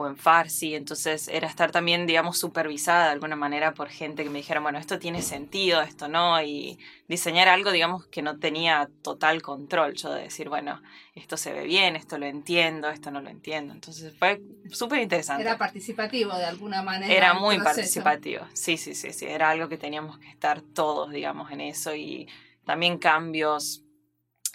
o 0.00 0.06
en 0.08 0.16
Farsi, 0.16 0.74
entonces 0.74 1.28
era 1.28 1.46
estar 1.46 1.70
también, 1.70 2.06
digamos, 2.06 2.38
supervisada 2.38 3.04
de 3.06 3.10
alguna 3.10 3.36
manera 3.36 3.74
por 3.74 3.88
gente 3.88 4.24
que 4.24 4.30
me 4.30 4.38
dijera, 4.38 4.60
bueno, 4.60 4.78
esto 4.78 4.98
tiene 4.98 5.20
sentido, 5.20 5.82
esto 5.82 6.08
no, 6.08 6.42
y 6.42 6.78
diseñar 7.06 7.48
algo, 7.48 7.70
digamos, 7.70 8.06
que 8.06 8.22
no 8.22 8.38
tenía 8.38 8.88
total 9.02 9.42
control, 9.42 9.94
yo 9.94 10.10
de 10.12 10.22
decir, 10.22 10.48
bueno, 10.48 10.80
esto 11.14 11.36
se 11.36 11.52
ve 11.52 11.64
bien, 11.64 11.96
esto 11.96 12.16
lo 12.16 12.26
entiendo, 12.26 12.88
esto 12.88 13.10
no 13.10 13.20
lo 13.20 13.28
entiendo, 13.28 13.74
entonces 13.74 14.14
fue 14.18 14.40
súper 14.70 15.00
interesante. 15.00 15.42
Era 15.42 15.58
participativo 15.58 16.34
de 16.34 16.46
alguna 16.46 16.82
manera. 16.82 17.12
Era 17.12 17.34
muy 17.34 17.58
participativo, 17.58 18.46
sí, 18.54 18.78
sí, 18.78 18.94
sí, 18.94 19.12
sí, 19.12 19.26
era 19.26 19.50
algo 19.50 19.68
que 19.68 19.76
teníamos 19.76 20.18
que 20.18 20.28
estar 20.30 20.62
todos, 20.62 21.10
digamos, 21.10 21.50
en 21.52 21.60
eso, 21.60 21.94
y 21.94 22.26
también 22.64 22.96
cambios, 22.98 23.82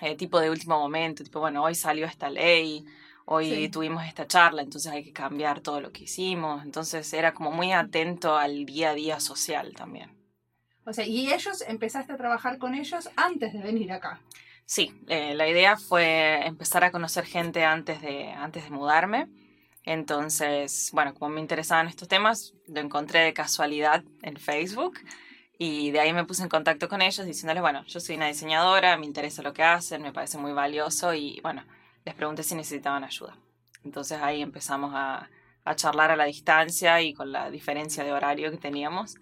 eh, 0.02 0.16
tipo 0.16 0.40
de 0.40 0.50
último 0.50 0.80
momento, 0.80 1.24
tipo, 1.24 1.40
bueno, 1.40 1.64
hoy 1.64 1.75
salió 1.75 2.08
esta 2.08 2.30
ley, 2.30 2.84
hoy 3.25 3.70
tuvimos 3.70 4.05
esta 4.05 4.27
charla, 4.27 4.62
entonces 4.62 4.91
hay 4.91 5.03
que 5.03 5.13
cambiar 5.13 5.60
todo 5.60 5.82
lo 5.82 5.91
que 5.91 6.03
hicimos. 6.03 6.63
Entonces 6.63 7.12
era 7.13 7.34
como 7.34 7.51
muy 7.51 7.74
atento 7.74 8.38
al 8.38 8.65
día 8.65 8.91
a 8.91 8.94
día 8.94 9.20
social 9.20 9.74
también. 9.75 10.12
O 10.86 10.94
sea, 10.94 11.05
y 11.05 11.34
ellos 11.34 11.63
empezaste 11.67 12.13
a 12.13 12.17
trabajar 12.17 12.58
con 12.60 12.75
ellos 12.75 13.10
antes 13.15 13.53
de 13.53 13.60
venir 13.60 13.91
acá. 13.91 14.22
Sí, 14.65 14.94
eh, 15.08 15.36
la 15.36 15.48
idea 15.48 15.77
fue 15.77 16.46
empezar 16.46 16.84
a 16.84 16.91
conocer 16.91 17.25
gente 17.25 17.63
antes 17.63 18.01
de, 18.01 18.32
antes 18.32 18.63
de 18.63 18.70
mudarme. 18.70 19.27
Entonces, 19.84 20.89
bueno, 20.94 21.13
como 21.13 21.29
me 21.36 21.41
interesaban 21.41 21.88
estos 21.88 22.08
temas, 22.08 22.53
lo 22.67 22.79
encontré 22.79 23.20
de 23.20 23.34
casualidad 23.34 24.03
en 24.24 24.38
Facebook 24.38 25.00
y 25.58 25.91
de 25.91 26.00
ahí 26.00 26.13
me 26.13 26.25
puse 26.25 26.44
en 26.44 26.50
contacto 26.50 26.89
con 26.89 27.01
ellos 27.01 27.25
diciéndoles, 27.25 27.62
bueno, 27.62 27.84
yo 27.86 28.00
soy 28.00 28.15
una 28.15 28.27
diseñadora, 28.27 28.98
me 28.98 29.05
interesa 29.05 29.44
lo 29.44 29.53
que 29.53 29.63
hacen, 29.63 30.01
me 30.01 30.12
parece 30.12 30.39
muy 30.39 30.53
valioso 30.53 31.13
y 31.13 31.39
bueno, 31.41 31.63
les 32.06 32.16
pregunté 32.16 32.44
si 32.44 32.56
necesitaban 32.56 33.04
ayuda. 33.04 33.38
Entonces 33.84 34.20
ahí 34.22 34.42
empezamos 34.42 34.92
a, 34.96 35.30
a 35.66 35.76
charlar 35.76 36.12
a 36.12 36.16
la 36.16 36.26
distancia 36.26 37.02
y 37.02 37.14
con 37.14 37.32
la 37.32 37.50
diferencia 37.50 38.04
de 38.04 38.14
horario 38.14 38.52
que 38.52 38.58
teníamos. 38.58 39.18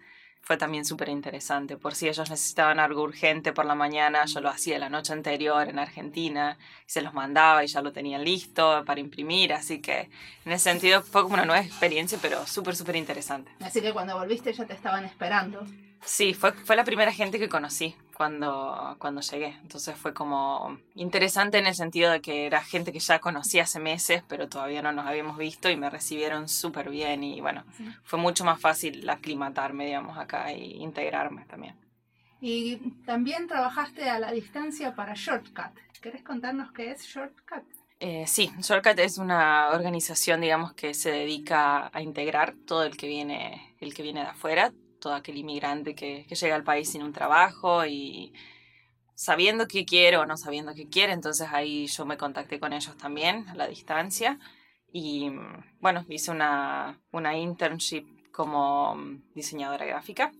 fue 0.45 0.57
también 0.57 0.83
súper 0.83 1.07
interesante. 1.07 1.77
Por 1.77 1.95
si 1.95 2.09
ellos 2.09 2.29
necesitaban 2.29 2.77
algo 2.79 3.01
urgente 3.01 3.53
por 3.53 3.65
la 3.65 3.75
mañana, 3.75 4.25
yo 4.25 4.41
lo 4.41 4.49
hacía 4.49 4.77
la 4.77 4.89
noche 4.89 5.13
anterior 5.13 5.69
en 5.69 5.79
Argentina, 5.79 6.57
se 6.85 7.01
los 7.01 7.13
mandaba 7.13 7.63
y 7.63 7.67
ya 7.67 7.81
lo 7.81 7.93
tenían 7.93 8.25
listo 8.25 8.83
para 8.85 8.99
imprimir, 8.99 9.53
así 9.53 9.79
que 9.79 10.09
en 10.45 10.51
ese 10.51 10.69
sentido 10.71 11.01
fue 11.01 11.23
como 11.23 11.35
una 11.35 11.45
nueva 11.45 11.63
experiencia, 11.63 12.19
pero 12.21 12.45
súper, 12.45 12.75
súper 12.75 12.97
interesante. 12.97 13.51
Así 13.61 13.81
que 13.81 13.93
cuando 13.93 14.17
volviste 14.17 14.51
ya 14.51 14.65
te 14.65 14.73
estaban 14.73 15.05
esperando. 15.05 15.65
Sí, 16.03 16.33
fue, 16.33 16.51
fue 16.51 16.75
la 16.75 16.83
primera 16.83 17.13
gente 17.13 17.39
que 17.39 17.47
conocí 17.47 17.95
cuando, 18.15 18.95
cuando 18.99 19.21
llegué. 19.21 19.57
Entonces 19.61 19.95
fue 19.95 20.13
como 20.13 20.77
interesante 20.95 21.57
en 21.57 21.67
el 21.67 21.75
sentido 21.75 22.11
de 22.11 22.21
que 22.21 22.45
era 22.45 22.61
gente 22.63 22.91
que 22.91 22.99
ya 22.99 23.19
conocí 23.19 23.59
hace 23.59 23.79
meses, 23.79 24.23
pero 24.27 24.47
todavía 24.47 24.81
no 24.81 24.91
nos 24.91 25.05
habíamos 25.05 25.37
visto 25.37 25.69
y 25.69 25.75
me 25.75 25.89
recibieron 25.89 26.47
súper 26.47 26.89
bien 26.89 27.23
y 27.23 27.41
bueno, 27.41 27.63
fue 28.03 28.19
mucho 28.19 28.45
más 28.45 28.59
fácil 28.59 29.09
aclimatarme, 29.09 29.85
digamos, 29.85 30.17
acá 30.17 30.51
e 30.51 30.57
integrarme 30.57 31.45
también. 31.45 31.75
Y 32.41 32.75
también 33.05 33.47
trabajaste 33.47 34.09
a 34.09 34.19
la 34.19 34.31
distancia 34.31 34.93
para 34.95 35.13
Shortcut. 35.15 35.79
¿Querés 36.01 36.23
contarnos 36.23 36.73
qué 36.73 36.91
es 36.91 37.01
Shortcut? 37.03 37.63
Eh, 38.01 38.25
sí, 38.27 38.51
Shortcut 38.59 38.99
es 38.99 39.17
una 39.17 39.69
organización, 39.69 40.41
digamos, 40.41 40.73
que 40.73 40.93
se 40.93 41.09
dedica 41.09 41.89
a 41.93 42.01
integrar 42.01 42.53
todo 42.67 42.83
el 42.83 42.97
que 42.97 43.07
viene, 43.07 43.75
el 43.79 43.93
que 43.93 44.03
viene 44.03 44.19
de 44.19 44.27
afuera, 44.27 44.73
todo 45.03 45.15
aquel 45.15 45.37
inmigrante 45.37 45.95
que, 45.95 46.23
llega 46.23 46.55
al 46.55 46.63
país 46.63 46.89
sin 46.89 47.03
un 47.03 47.11
trabajo 47.11 47.85
y 47.85 48.33
sabiendo 49.15 49.67
qué 49.67 49.83
quiere 49.85 50.15
o 50.15 50.25
no 50.25 50.37
sabiendo 50.37 50.73
qué 50.73 50.87
quiere. 50.87 51.11
Entonces 51.11 51.49
ahí 51.51 51.87
yo 51.87 52.05
me 52.05 52.17
contacté 52.17 52.57
con 52.57 52.71
ellos 52.71 52.95
también 52.97 53.47
a 53.49 53.55
la 53.55 53.67
distancia 53.67 54.39
y 54.93 55.29
bueno, 55.81 56.05
hice 56.07 56.31
una, 56.31 57.01
una 57.11 57.37
internship 57.37 58.05
como 58.31 58.95
diseñadora 59.35 59.85
gráfica. 59.85 60.31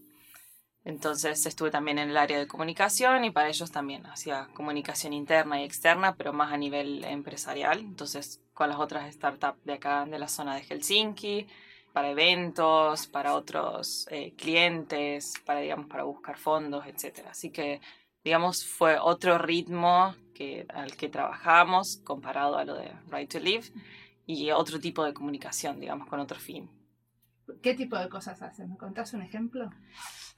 Entonces 0.86 1.46
estuve 1.46 1.70
también 1.70 1.98
en 2.00 2.10
el 2.10 2.18
área 2.18 2.40
de 2.40 2.48
comunicación 2.48 3.26
y 3.26 3.32
para 3.32 3.50
ellos 3.50 3.70
también 3.72 4.06
hacía 4.06 4.48
comunicación 4.54 5.12
interna 5.12 5.62
y 5.62 5.66
externa, 5.66 6.16
pero 6.16 6.32
más 6.32 6.54
a 6.54 6.58
nivel 6.58 7.04
empresarial. 7.04 7.80
Entonces 7.80 8.42
con 8.54 8.70
las 8.70 8.80
otras 8.80 9.14
startups 9.14 9.64
de 9.66 9.74
acá, 9.74 10.06
de 10.06 10.20
la 10.20 10.30
zona 10.30 10.56
de 10.56 10.64
Helsinki, 10.64 11.48
para 11.94 12.10
eventos, 12.10 13.08
para 13.08 13.36
otros 13.36 14.08
eh, 14.10 14.34
clientes, 14.36 15.36
para, 15.46 15.60
digamos, 15.60 15.86
para 15.86 16.04
buscar 16.04 16.38
fondos, 16.38 16.86
etc. 16.88 17.28
Así 17.30 17.52
que, 17.52 17.80
digamos, 18.24 18.66
fue 18.66 18.98
otro 19.00 19.38
ritmo 19.38 20.16
que, 20.34 20.66
al 20.74 20.98
que 20.98 21.08
trabajamos 21.08 21.98
comparado 22.04 22.58
a 22.58 22.66
lo 22.66 22.74
de 22.74 22.92
Right 23.10 23.32
to 23.32 23.40
Live 23.40 23.66
y 24.26 24.50
otro 24.52 24.80
tipo 24.80 25.06
de 25.06 25.14
comunicación, 25.14 25.80
digamos, 25.80 26.08
con 26.08 26.20
otro 26.20 26.40
fin. 26.40 26.70
¿Qué 27.62 27.76
tipo 27.76 27.98
de 27.98 28.10
cosas 28.10 28.42
hacen? 28.42 28.72
¿Me 28.72 28.78
contás 28.78 29.14
un 29.14 29.22
ejemplo? 29.22 29.70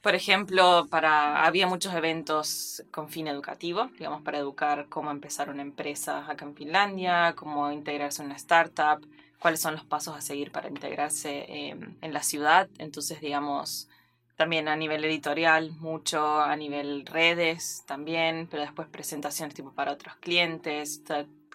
Por 0.02 0.14
ejemplo, 0.14 0.86
para, 0.90 1.44
había 1.44 1.66
muchos 1.66 1.94
eventos 1.94 2.84
con 2.90 3.08
fin 3.08 3.28
educativo, 3.28 3.90
digamos, 3.98 4.22
para 4.22 4.38
educar 4.38 4.88
cómo 4.88 5.10
empezar 5.10 5.48
una 5.48 5.62
empresa 5.62 6.28
acá 6.30 6.44
en 6.44 6.54
Finlandia, 6.54 7.34
cómo 7.34 7.72
integrarse 7.72 8.22
en 8.22 8.26
una 8.26 8.36
startup, 8.36 9.06
cuáles 9.38 9.60
son 9.60 9.74
los 9.74 9.84
pasos 9.84 10.16
a 10.16 10.20
seguir 10.20 10.50
para 10.50 10.68
integrarse 10.68 11.46
em, 11.48 11.96
en 12.00 12.12
la 12.12 12.22
ciudad. 12.22 12.68
Entonces, 12.78 13.20
digamos, 13.20 13.88
también 14.36 14.68
a 14.68 14.76
nivel 14.76 15.04
editorial, 15.04 15.72
mucho 15.72 16.40
a 16.40 16.54
nivel 16.56 17.06
redes 17.06 17.82
también, 17.86 18.48
pero 18.50 18.62
después 18.62 18.88
presentaciones 18.88 19.54
tipo 19.54 19.72
para 19.72 19.92
otros 19.92 20.16
clientes, 20.16 21.02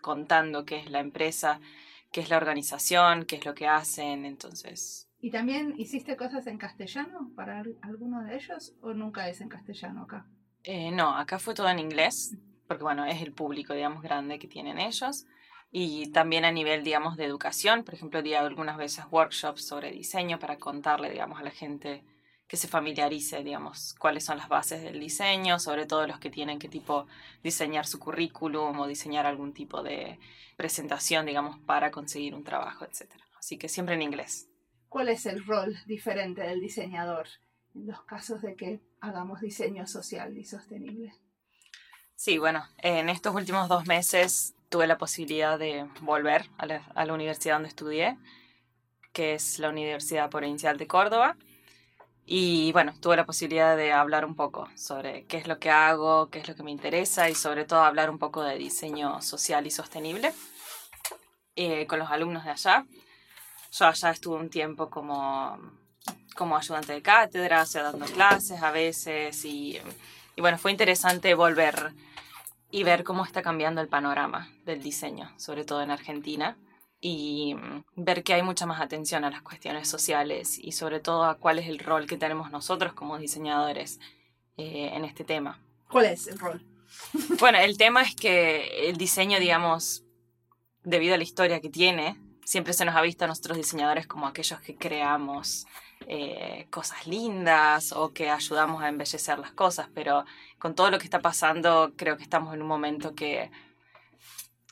contando 0.02 0.66
qué 0.66 0.78
es 0.78 0.90
la 0.90 1.00
empresa, 1.00 1.60
qué 2.12 2.22
es 2.22 2.30
la 2.30 2.38
organización, 2.38 3.26
qué 3.26 3.38
es 3.38 3.46
lo 3.46 3.54
que 3.54 3.68
hacen, 3.68 4.26
entonces... 4.26 5.08
¿Y 5.24 5.30
también 5.30 5.76
hiciste 5.78 6.18
cosas 6.18 6.48
en 6.48 6.58
castellano 6.58 7.30
para 7.36 7.64
alguno 7.82 8.24
de 8.24 8.36
ellos 8.36 8.74
o 8.82 8.94
nunca 8.94 9.30
es 9.30 9.40
en 9.40 9.50
castellano 9.50 10.04
acá? 10.04 10.26
Eh, 10.64 10.90
no, 10.90 11.16
acá 11.16 11.38
fue 11.38 11.54
todo 11.54 11.70
en 11.70 11.78
inglés, 11.78 12.36
porque 12.68 12.84
bueno, 12.84 13.06
es 13.06 13.22
el 13.22 13.32
público, 13.32 13.76
digamos, 13.76 14.02
grande 14.02 14.40
que 14.40 14.48
tienen 14.48 14.80
ellos 14.80 15.28
y 15.72 16.12
también 16.12 16.44
a 16.44 16.52
nivel, 16.52 16.84
digamos, 16.84 17.16
de 17.16 17.26
educación. 17.26 17.84
Por 17.84 17.94
ejemplo, 17.94 18.22
di 18.22 18.34
algunas 18.34 18.78
veces 18.78 19.06
workshops 19.10 19.66
sobre 19.66 19.92
diseño 19.92 20.38
para 20.38 20.58
contarle, 20.58 21.10
digamos, 21.10 21.40
a 21.40 21.44
la 21.44 21.52
gente 21.52 22.04
que 22.48 22.58
se 22.58 22.68
familiarice, 22.68 23.46
digamos, 23.46 23.96
cuáles 23.98 24.26
son 24.26 24.38
las 24.38 24.50
bases 24.50 24.84
del 24.84 25.00
diseño, 25.00 25.58
sobre 25.58 25.86
todo 25.86 26.06
los 26.06 26.20
que 26.20 26.30
tienen 26.30 26.60
que 26.60 26.68
tipo 26.68 27.08
diseñar 27.42 27.88
su 27.88 27.98
currículum 27.98 28.78
o 28.78 28.88
diseñar 28.88 29.26
algún 29.26 29.54
tipo 29.54 29.82
de 29.82 30.20
presentación, 30.58 31.26
digamos, 31.26 31.58
para 31.60 31.92
conseguir 31.92 32.36
un 32.36 32.44
trabajo, 32.44 32.84
etc. 32.84 33.10
Así 33.40 33.58
que 33.58 33.70
siempre 33.70 33.96
en 33.96 34.02
inglés. 34.02 34.50
¿Cuál 34.90 35.08
es 35.08 35.26
el 35.26 35.46
rol 35.46 35.78
diferente 35.86 36.42
del 36.42 36.60
diseñador 36.60 37.30
en 37.74 37.88
los 37.88 38.04
casos 38.04 38.42
de 38.42 38.58
que 38.58 38.82
hagamos 39.00 39.40
diseño 39.40 39.88
social 39.88 40.38
y 40.38 40.44
sostenible? 40.44 41.14
Sí, 42.18 42.38
bueno, 42.38 42.68
en 42.80 43.08
estos 43.08 43.34
últimos 43.34 43.70
dos 43.70 43.88
meses 43.88 44.54
tuve 44.72 44.88
la 44.88 44.98
posibilidad 44.98 45.60
de 45.60 45.86
volver 46.00 46.50
a 46.58 46.66
la, 46.66 47.14
universidad 47.14 47.56
donde 47.56 47.68
estudié, 47.68 48.18
que 49.12 49.34
es 49.34 49.60
la 49.60 49.68
Universidad 49.68 50.30
Provincial 50.30 50.78
de 50.78 50.88
Córdoba. 50.88 51.36
Y 52.26 52.72
bueno, 52.72 52.94
tuve 53.02 53.18
la 53.18 53.26
posibilidad 53.26 53.76
de 53.76 53.92
hablar 53.92 54.24
un 54.24 54.36
poco 54.36 54.70
sobre 54.76 55.26
qué 55.26 55.38
es 55.38 55.48
lo 55.48 55.60
que 55.60 55.70
hago, 55.70 56.30
qué 56.30 56.40
es 56.40 56.48
lo 56.48 56.56
que 56.56 56.64
me 56.64 56.72
interesa 56.72 57.30
y 57.30 57.36
sobre 57.36 57.66
todo 57.66 57.82
hablar 57.82 58.10
un 58.10 58.18
poco 58.18 58.44
de 58.44 58.58
diseño 58.58 59.22
social 59.22 59.68
y 59.68 59.72
sostenible 59.72 60.34
eh, 61.58 61.86
con 61.86 62.00
los 62.00 62.10
alumnos 62.10 62.46
de 62.46 62.52
allá. 62.52 62.86
Yo 63.74 63.86
allá 63.86 64.12
estuve 64.12 64.38
un 64.38 64.50
tiempo 64.50 64.90
como, 64.90 65.60
como 66.34 66.56
ayudante 66.56 66.94
de 66.94 67.02
cátedra, 67.02 67.64
o 67.64 67.66
sea, 67.66 67.84
dando 67.84 68.06
clases 68.06 68.64
a 68.64 68.72
veces 68.72 69.44
y, 69.44 69.78
y 70.38 70.42
bueno, 70.42 70.58
fue 70.58 70.72
interesante 70.72 71.34
volver 71.34 71.92
y 72.72 72.84
ver 72.84 73.04
cómo 73.04 73.26
está 73.26 73.42
cambiando 73.42 73.82
el 73.82 73.88
panorama 73.88 74.50
del 74.66 74.82
diseño, 74.82 75.32
sobre 75.38 75.66
todo 75.66 75.82
en 75.82 75.92
Argentina, 75.92 76.58
y 77.02 77.56
mm, 77.56 77.84
ver 77.96 78.24
que 78.24 78.34
hay 78.34 78.44
mucha 78.44 78.66
más 78.66 78.80
atención 78.80 79.24
a 79.26 79.30
las 79.30 79.42
cuestiones 79.42 79.90
sociales 79.90 80.58
y 80.58 80.72
sobre 80.72 81.00
todo 81.00 81.26
a 81.26 81.36
cuál 81.36 81.60
es 81.60 81.68
el 81.68 81.80
rol 81.80 82.06
que 82.06 82.18
tenemos 82.18 82.52
nosotros 82.52 82.94
como 82.94 83.18
diseñadores 83.18 84.00
eh, 84.58 84.92
en 84.94 85.04
este 85.04 85.24
tema. 85.24 85.60
¿Cuál 85.90 86.06
es 86.06 86.28
el 86.28 86.40
rol? 86.40 86.66
Bueno, 87.40 87.58
el 87.58 87.78
tema 87.78 88.02
es 88.02 88.16
que 88.16 88.90
el 88.90 88.98
diseño, 88.98 89.40
digamos, 89.40 90.04
debido 90.84 91.16
a 91.16 91.18
la 91.18 91.24
historia 91.24 91.62
que 91.62 91.70
tiene, 91.70 92.18
siempre 92.44 92.74
se 92.74 92.86
nos 92.86 92.96
ha 92.96 93.02
visto 93.02 93.24
a 93.24 93.28
nosotros 93.28 93.58
diseñadores 93.58 94.08
como 94.08 94.28
aquellos 94.28 94.60
que 94.60 94.76
creamos 94.76 95.66
eh, 96.08 96.68
cosas 96.70 97.08
lindas 97.08 97.94
o 97.94 98.12
que 98.12 98.30
ayudamos 98.30 98.82
a 98.82 98.90
embellecer 98.90 99.40
las 99.40 99.52
cosas, 99.52 99.88
pero 99.94 100.26
con 100.62 100.76
todo 100.76 100.92
lo 100.92 101.00
que 101.00 101.06
está 101.06 101.22
pasando 101.22 101.94
creo 101.98 102.18
que 102.18 102.24
estamos 102.24 102.54
en 102.54 102.62
un 102.62 102.68
momento 102.68 103.16
que, 103.16 103.50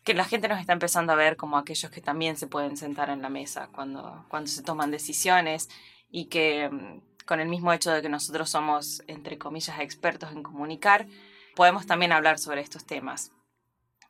que 0.04 0.14
la 0.14 0.24
gente 0.24 0.48
nos 0.48 0.60
está 0.60 0.74
empezando 0.74 1.12
a 1.12 1.16
ver 1.16 1.36
como 1.36 1.58
aquellos 1.58 1.90
que 1.90 2.00
también 2.00 2.38
se 2.38 2.46
pueden 2.46 2.78
sentar 2.78 3.10
en 3.10 3.24
la 3.24 3.30
mesa 3.30 3.70
cuando, 3.74 4.24
cuando 4.30 4.52
se 4.52 4.62
toman 4.62 4.92
decisiones 4.92 5.68
y 6.12 6.26
que 6.26 6.70
mm, 6.70 7.26
con 7.26 7.40
el 7.40 7.50
mismo 7.50 7.74
hecho 7.74 7.92
de 7.92 8.04
que 8.04 8.10
nosotros 8.10 8.52
somos, 8.52 9.02
entre 9.08 9.40
comillas, 9.40 9.80
expertos 9.80 10.32
en 10.32 10.44
comunicar, 10.44 11.08
podemos 11.56 11.88
también 11.88 12.12
hablar 12.12 12.38
sobre 12.38 12.62
estos 12.62 12.86
temas. 12.86 13.32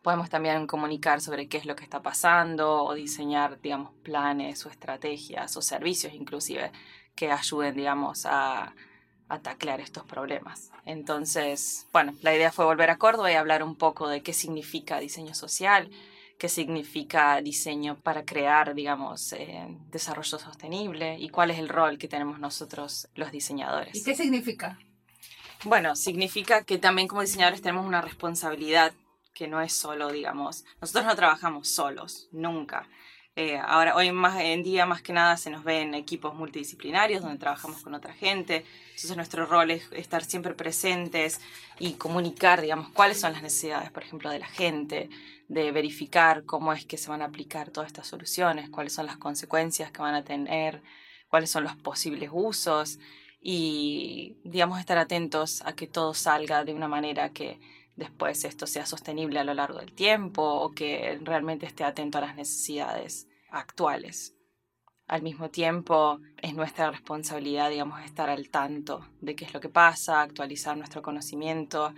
Podemos 0.01 0.29
también 0.29 0.67
comunicar 0.67 1.21
sobre 1.21 1.47
qué 1.47 1.57
es 1.57 1.65
lo 1.65 1.77
que 1.77 1.83
está 1.83 2.01
pasando 2.01 2.83
o 2.83 2.93
diseñar, 2.93 3.61
digamos, 3.61 3.93
planes 4.03 4.65
o 4.65 4.69
estrategias 4.69 5.55
o 5.55 5.61
servicios 5.61 6.13
inclusive 6.13 6.73
que 7.15 7.31
ayuden, 7.31 7.75
digamos, 7.75 8.25
a, 8.25 8.73
a 9.29 9.39
taclear 9.39 9.79
estos 9.79 10.03
problemas. 10.03 10.71
Entonces, 10.85 11.87
bueno, 11.93 12.13
la 12.21 12.35
idea 12.35 12.51
fue 12.51 12.65
volver 12.65 12.89
a 12.89 12.97
Córdoba 12.97 13.31
y 13.31 13.35
hablar 13.35 13.63
un 13.63 13.75
poco 13.75 14.07
de 14.09 14.21
qué 14.21 14.33
significa 14.33 14.99
diseño 14.99 15.33
social, 15.33 15.89
qué 16.39 16.49
significa 16.49 17.39
diseño 17.41 17.95
para 17.97 18.25
crear, 18.25 18.73
digamos, 18.73 19.33
eh, 19.33 19.67
desarrollo 19.91 20.39
sostenible 20.39 21.17
y 21.19 21.29
cuál 21.29 21.51
es 21.51 21.59
el 21.59 21.69
rol 21.69 21.97
que 21.97 22.07
tenemos 22.07 22.39
nosotros 22.39 23.07
los 23.15 23.31
diseñadores. 23.31 23.95
¿Y 23.95 24.03
qué 24.03 24.15
significa? 24.15 24.79
Bueno, 25.63 25.95
significa 25.95 26.63
que 26.63 26.77
también 26.77 27.07
como 27.07 27.21
diseñadores 27.21 27.61
tenemos 27.61 27.85
una 27.85 28.01
responsabilidad 28.01 28.93
que 29.33 29.47
no 29.47 29.61
es 29.61 29.73
solo, 29.73 30.11
digamos, 30.11 30.65
nosotros 30.81 31.05
no 31.05 31.15
trabajamos 31.15 31.69
solos, 31.69 32.27
nunca. 32.31 32.87
Eh, 33.35 33.57
ahora, 33.57 33.95
hoy 33.95 34.11
más 34.11 34.39
en 34.41 34.63
día, 34.63 34.85
más 34.85 35.01
que 35.01 35.13
nada, 35.13 35.37
se 35.37 35.49
nos 35.49 35.63
ven 35.63 35.93
equipos 35.93 36.35
multidisciplinarios 36.35 37.21
donde 37.21 37.37
trabajamos 37.37 37.81
con 37.81 37.93
otra 37.93 38.13
gente. 38.13 38.65
Entonces, 38.89 39.15
nuestro 39.15 39.45
rol 39.45 39.71
es 39.71 39.89
estar 39.93 40.23
siempre 40.25 40.53
presentes 40.53 41.39
y 41.79 41.93
comunicar, 41.93 42.61
digamos, 42.61 42.89
cuáles 42.89 43.19
son 43.19 43.31
las 43.31 43.41
necesidades, 43.41 43.91
por 43.91 44.03
ejemplo, 44.03 44.29
de 44.29 44.39
la 44.39 44.47
gente, 44.47 45.09
de 45.47 45.71
verificar 45.71 46.43
cómo 46.45 46.73
es 46.73 46.85
que 46.85 46.97
se 46.97 47.09
van 47.09 47.21
a 47.21 47.25
aplicar 47.25 47.69
todas 47.71 47.87
estas 47.87 48.07
soluciones, 48.07 48.69
cuáles 48.69 48.93
son 48.93 49.05
las 49.05 49.17
consecuencias 49.17 49.91
que 49.91 50.01
van 50.01 50.15
a 50.15 50.23
tener, 50.23 50.81
cuáles 51.29 51.49
son 51.49 51.63
los 51.63 51.75
posibles 51.77 52.29
usos 52.33 52.99
y, 53.41 54.37
digamos, 54.43 54.79
estar 54.79 54.97
atentos 54.97 55.61
a 55.65 55.73
que 55.73 55.87
todo 55.87 56.13
salga 56.13 56.65
de 56.65 56.73
una 56.73 56.89
manera 56.89 57.29
que 57.29 57.59
después 57.99 58.45
esto 58.45 58.65
sea 58.65 58.85
sostenible 58.85 59.39
a 59.39 59.43
lo 59.43 59.53
largo 59.53 59.79
del 59.79 59.93
tiempo 59.93 60.41
o 60.41 60.71
que 60.71 61.19
realmente 61.21 61.65
esté 61.65 61.83
atento 61.83 62.17
a 62.17 62.21
las 62.21 62.35
necesidades 62.35 63.27
actuales. 63.49 64.35
al 65.07 65.23
mismo 65.23 65.49
tiempo 65.49 66.19
es 66.39 66.53
nuestra 66.53 66.91
responsabilidad, 66.91 67.71
digamos, 67.71 67.99
estar 68.05 68.29
al 68.29 68.49
tanto 68.49 69.07
de 69.21 69.35
qué 69.35 69.43
es 69.45 69.53
lo 69.55 69.59
que 69.59 69.69
pasa, 69.69 70.21
actualizar 70.21 70.77
nuestro 70.77 71.01
conocimiento 71.01 71.93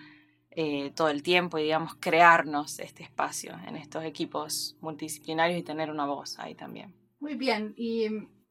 eh, 0.50 0.92
todo 0.96 1.10
el 1.10 1.22
tiempo 1.22 1.58
y, 1.58 1.64
digamos, 1.64 1.96
crearnos 2.00 2.80
este 2.80 3.04
espacio 3.04 3.54
en 3.68 3.76
estos 3.76 4.06
equipos 4.06 4.78
multidisciplinarios 4.80 5.60
y 5.60 5.64
tener 5.64 5.90
una 5.92 6.06
voz 6.06 6.40
ahí 6.40 6.56
también. 6.56 6.94
Muy 7.20 7.36
bien, 7.36 7.74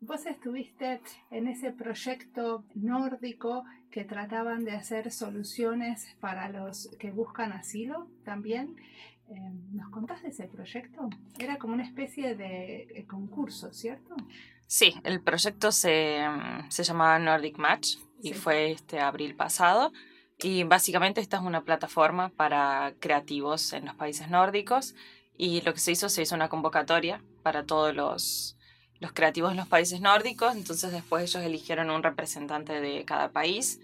vos 0.01 0.27
estuviste 0.27 1.01
en 1.31 1.47
ese 1.47 1.73
proyecto 1.73 2.65
nórdico 2.75 3.65
que 3.91 4.05
trataban 4.05 4.65
de 4.65 4.73
hacer 4.73 5.11
soluciones 5.13 6.17
para 6.21 6.49
los 6.49 6.91
que 6.99 7.11
buscan 7.11 7.53
asilo 7.53 8.09
también. 8.25 8.77
Em, 9.29 9.77
¿Nos 9.77 9.91
contás 9.91 10.23
de 10.23 10.29
ese 10.29 10.49
proyecto? 10.49 11.09
Era 11.39 11.59
como 11.59 11.75
una 11.75 11.85
especie 11.85 12.35
de 12.35 12.83
eh, 12.83 13.07
concurso, 13.07 13.73
¿cierto? 13.73 14.17
Sí, 14.67 14.95
el 15.05 15.21
proyecto 15.23 15.71
se, 15.71 16.21
mm, 16.29 16.71
se 16.71 16.83
llamaba 16.83 17.19
Nordic 17.19 17.59
Match 17.59 17.97
y 18.23 18.33
fue 18.33 18.73
este 18.73 19.01
abril 19.01 19.37
pasado. 19.37 19.93
Y 20.39 20.65
básicamente 20.65 21.21
esta 21.21 21.37
es 21.37 21.43
una 21.43 21.65
plataforma 21.65 22.31
para 22.31 22.95
creativos 22.99 23.73
en 23.73 23.85
los 23.85 23.95
países 23.95 24.31
nórdicos. 24.31 24.95
Y 25.37 25.61
lo 25.63 25.75
que 25.75 25.81
se 25.81 25.93
hizo, 25.93 26.09
se 26.09 26.23
hizo 26.23 26.35
una 26.35 26.49
convocatoria 26.49 27.23
para 27.43 27.65
todos 27.65 27.95
los, 27.95 28.57
los 29.01 29.13
creativos 29.13 29.51
en 29.51 29.57
los 29.57 29.67
países 29.67 30.01
nórdicos. 30.01 30.55
Entonces 30.55 30.93
después 30.93 31.25
ellos 31.25 31.43
eligieron 31.45 31.91
un 31.91 32.03
representante 32.03 32.81
de 32.81 33.05
cada 33.05 33.31
país. 33.31 33.81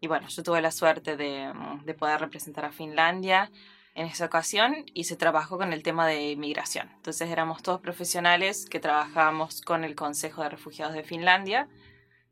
Y 0.00 0.06
bueno, 0.06 0.28
yo 0.28 0.42
tuve 0.42 0.62
la 0.62 0.70
suerte 0.70 1.16
de, 1.16 1.52
mm, 1.52 1.84
de 1.84 1.94
poder 1.94 2.20
representar 2.20 2.64
a 2.64 2.72
Finlandia 2.72 3.50
en 3.94 4.06
esa 4.06 4.26
ocasión 4.26 4.84
y 4.94 5.04
se 5.04 5.16
trabajó 5.16 5.58
con 5.58 5.72
el 5.72 5.82
tema 5.82 6.06
de 6.06 6.30
inmigración. 6.30 6.88
Entonces 6.94 7.28
éramos 7.30 7.64
todos 7.64 7.80
profesionales 7.80 8.66
que 8.70 8.78
trabajábamos 8.78 9.60
con 9.62 9.82
el 9.82 9.96
Consejo 9.96 10.42
de 10.42 10.50
Refugiados 10.50 10.94
de 10.94 11.02
Finlandia 11.02 11.68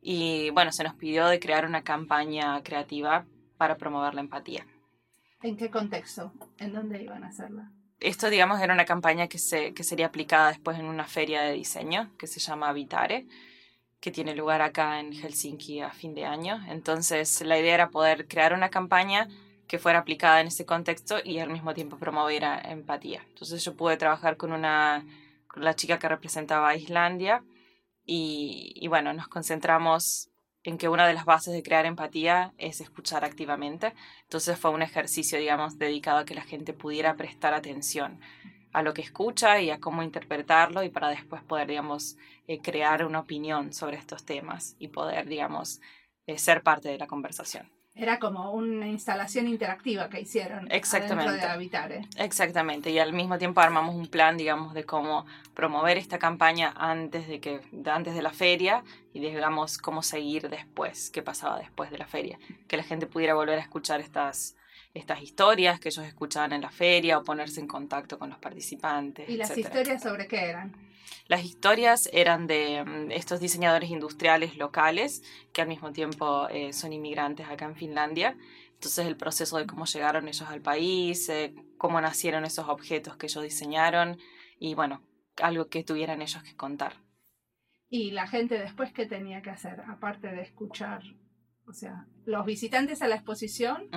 y 0.00 0.50
bueno, 0.50 0.70
se 0.70 0.84
nos 0.84 0.94
pidió 0.94 1.26
de 1.26 1.40
crear 1.40 1.66
una 1.66 1.82
campaña 1.82 2.62
creativa 2.62 3.26
para 3.56 3.76
promover 3.76 4.14
la 4.14 4.20
empatía. 4.20 4.64
¿En 5.42 5.56
qué 5.56 5.68
contexto? 5.70 6.32
¿En 6.58 6.72
dónde 6.72 7.02
iban 7.02 7.24
a 7.24 7.28
hacerla? 7.28 7.72
Esto, 8.00 8.30
digamos, 8.30 8.60
era 8.60 8.74
una 8.74 8.84
campaña 8.84 9.26
que, 9.28 9.38
se, 9.38 9.72
que 9.72 9.84
sería 9.84 10.06
aplicada 10.06 10.48
después 10.48 10.78
en 10.78 10.86
una 10.86 11.04
feria 11.04 11.42
de 11.42 11.52
diseño 11.52 12.10
que 12.18 12.26
se 12.26 12.40
llama 12.40 12.72
Vitare, 12.72 13.26
que 14.00 14.10
tiene 14.10 14.34
lugar 14.34 14.62
acá 14.62 15.00
en 15.00 15.12
Helsinki 15.12 15.80
a 15.80 15.90
fin 15.90 16.14
de 16.14 16.26
año. 16.26 16.62
Entonces, 16.68 17.40
la 17.40 17.58
idea 17.58 17.74
era 17.74 17.90
poder 17.90 18.28
crear 18.28 18.52
una 18.52 18.68
campaña 18.68 19.28
que 19.66 19.78
fuera 19.78 19.98
aplicada 20.00 20.40
en 20.40 20.48
ese 20.48 20.64
contexto 20.64 21.16
y 21.24 21.38
al 21.38 21.50
mismo 21.50 21.74
tiempo 21.74 21.98
promover 21.98 22.44
empatía. 22.64 23.24
Entonces 23.28 23.64
yo 23.64 23.74
pude 23.74 23.96
trabajar 23.96 24.36
con 24.36 24.52
una 24.52 25.04
con 25.48 25.64
la 25.64 25.74
chica 25.74 25.98
que 25.98 26.08
representaba 26.08 26.68
a 26.68 26.76
Islandia 26.76 27.42
y, 28.04 28.86
bueno, 28.88 29.12
nos 29.12 29.26
concentramos 29.26 30.28
en 30.66 30.78
que 30.78 30.88
una 30.88 31.06
de 31.06 31.14
las 31.14 31.24
bases 31.24 31.54
de 31.54 31.62
crear 31.62 31.86
empatía 31.86 32.52
es 32.58 32.80
escuchar 32.80 33.24
activamente. 33.24 33.94
Entonces 34.22 34.58
fue 34.58 34.72
un 34.72 34.82
ejercicio, 34.82 35.38
digamos, 35.38 35.78
dedicado 35.78 36.18
a 36.18 36.24
que 36.24 36.34
la 36.34 36.42
gente 36.42 36.72
pudiera 36.72 37.14
prestar 37.14 37.54
atención 37.54 38.20
a 38.72 38.82
lo 38.82 38.92
que 38.92 39.00
escucha 39.00 39.60
y 39.60 39.70
a 39.70 39.78
cómo 39.78 40.02
interpretarlo 40.02 40.82
y 40.82 40.90
para 40.90 41.08
después 41.08 41.40
poder, 41.44 41.68
digamos, 41.68 42.16
eh, 42.48 42.60
crear 42.60 43.06
una 43.06 43.20
opinión 43.20 43.72
sobre 43.72 43.96
estos 43.96 44.24
temas 44.24 44.74
y 44.80 44.88
poder, 44.88 45.28
digamos, 45.28 45.80
eh, 46.26 46.36
ser 46.36 46.64
parte 46.64 46.88
de 46.88 46.98
la 46.98 47.06
conversación. 47.06 47.75
Era 47.98 48.18
como 48.18 48.52
una 48.52 48.86
instalación 48.86 49.48
interactiva 49.48 50.10
que 50.10 50.20
hicieron 50.20 50.70
Exactamente. 50.70 51.32
de 51.32 51.42
Habitare. 51.42 52.02
Exactamente, 52.18 52.90
y 52.90 52.98
al 52.98 53.14
mismo 53.14 53.38
tiempo 53.38 53.62
armamos 53.62 53.94
un 53.94 54.06
plan, 54.06 54.36
digamos, 54.36 54.74
de 54.74 54.84
cómo 54.84 55.24
promover 55.54 55.96
esta 55.96 56.18
campaña 56.18 56.74
antes 56.76 57.26
de, 57.26 57.40
que, 57.40 57.62
antes 57.86 58.14
de 58.14 58.20
la 58.20 58.32
feria 58.32 58.84
y, 59.14 59.20
digamos, 59.20 59.78
cómo 59.78 60.02
seguir 60.02 60.50
después, 60.50 61.10
qué 61.10 61.22
pasaba 61.22 61.58
después 61.58 61.90
de 61.90 61.96
la 61.96 62.06
feria. 62.06 62.38
Que 62.68 62.76
la 62.76 62.82
gente 62.82 63.06
pudiera 63.06 63.32
volver 63.32 63.58
a 63.58 63.62
escuchar 63.62 64.00
estas, 64.00 64.55
estas 64.96 65.22
historias 65.22 65.78
que 65.78 65.88
ellos 65.88 66.06
escuchaban 66.06 66.52
en 66.52 66.62
la 66.62 66.70
feria 66.70 67.18
o 67.18 67.24
ponerse 67.24 67.60
en 67.60 67.68
contacto 67.68 68.18
con 68.18 68.30
los 68.30 68.38
participantes. 68.38 69.28
¿Y 69.28 69.36
las 69.36 69.56
historias 69.56 70.02
sobre 70.02 70.26
qué 70.26 70.44
eran? 70.46 70.74
Las 71.28 71.44
historias 71.44 72.08
eran 72.12 72.46
de 72.46 72.84
mm, 72.84 73.10
estos 73.10 73.40
diseñadores 73.40 73.90
industriales 73.90 74.56
locales 74.56 75.22
que 75.52 75.62
al 75.62 75.68
mismo 75.68 75.92
tiempo 75.92 76.48
eh, 76.48 76.72
son 76.72 76.92
inmigrantes 76.92 77.48
acá 77.48 77.64
en 77.66 77.76
Finlandia. 77.76 78.36
Entonces 78.74 79.06
el 79.06 79.16
proceso 79.16 79.58
de 79.58 79.66
cómo 79.66 79.86
llegaron 79.86 80.28
ellos 80.28 80.48
al 80.48 80.60
país, 80.60 81.28
eh, 81.28 81.54
cómo 81.78 82.00
nacieron 82.00 82.44
esos 82.44 82.68
objetos 82.68 83.16
que 83.16 83.26
ellos 83.26 83.42
diseñaron 83.42 84.18
y 84.58 84.74
bueno, 84.74 85.02
algo 85.42 85.68
que 85.68 85.84
tuvieran 85.84 86.22
ellos 86.22 86.42
que 86.42 86.56
contar. 86.56 86.94
Y 87.88 88.10
la 88.10 88.26
gente 88.26 88.58
después, 88.58 88.92
¿qué 88.92 89.06
tenía 89.06 89.42
que 89.42 89.50
hacer? 89.50 89.80
Aparte 89.88 90.28
de 90.28 90.42
escuchar 90.42 91.02
o 91.68 91.72
sea, 91.72 92.06
los 92.24 92.46
visitantes 92.46 93.02
a 93.02 93.08
la 93.08 93.16
exposición 93.16 93.88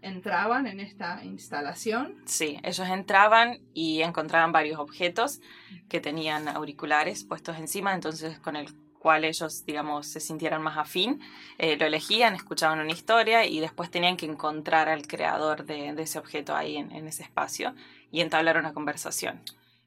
entraban 0.00 0.66
en 0.66 0.80
esta 0.80 1.24
instalación. 1.24 2.14
Sí, 2.24 2.58
ellos 2.62 2.88
entraban 2.88 3.60
y 3.74 4.02
encontraban 4.02 4.52
varios 4.52 4.78
objetos 4.78 5.40
que 5.88 6.00
tenían 6.00 6.48
auriculares 6.48 7.24
puestos 7.24 7.58
encima, 7.58 7.94
entonces 7.94 8.38
con 8.38 8.56
el 8.56 8.72
cual 8.98 9.24
ellos, 9.24 9.64
digamos, 9.64 10.06
se 10.06 10.20
sintieran 10.20 10.62
más 10.62 10.78
afín, 10.78 11.20
eh, 11.58 11.76
lo 11.76 11.86
elegían, 11.86 12.34
escuchaban 12.34 12.80
una 12.80 12.90
historia 12.92 13.44
y 13.44 13.60
después 13.60 13.90
tenían 13.90 14.16
que 14.16 14.26
encontrar 14.26 14.88
al 14.88 15.06
creador 15.06 15.64
de, 15.64 15.90
ese 15.90 16.18
objeto 16.18 16.56
ahí 16.56 16.76
en, 16.76 16.90
en 16.90 17.06
ese 17.06 17.22
espacio 17.22 17.74
y 18.10 18.20
entablar 18.20 18.56
una 18.56 18.72
conversación. 18.72 19.42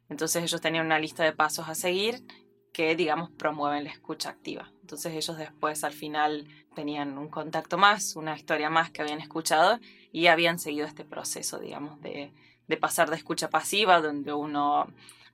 Entonces 0.10 0.44
ellos 0.44 0.62
tenían 0.62 0.86
una 0.86 1.00
lista 1.00 1.24
de 1.24 1.34
pasos 1.34 1.68
a 1.70 1.76
seguir 1.76 2.24
que, 2.72 2.96
digamos, 2.96 3.30
promueven 3.32 3.84
la 3.84 3.90
escucha 3.90 4.30
activa. 4.30 4.72
Entonces 4.90 5.14
ellos 5.14 5.38
después 5.38 5.84
al 5.84 5.94
final 5.94 6.48
tenían 6.74 7.20
un 7.20 7.28
contacto 7.28 7.78
más, 7.78 8.16
una 8.16 8.36
historia 8.36 8.72
más 8.72 8.90
que 8.90 9.04
habían 9.04 9.22
escuchado 9.22 9.80
y 10.12 10.26
habían 10.26 10.58
seguido 10.58 10.88
este 10.88 11.06
proceso, 11.06 11.60
digamos, 11.60 12.02
de, 12.02 12.34
pasar 12.82 13.12
de 13.12 13.16
escucha 13.16 13.52
pasiva, 13.52 14.02
donde 14.02 14.34
uno 14.34 14.88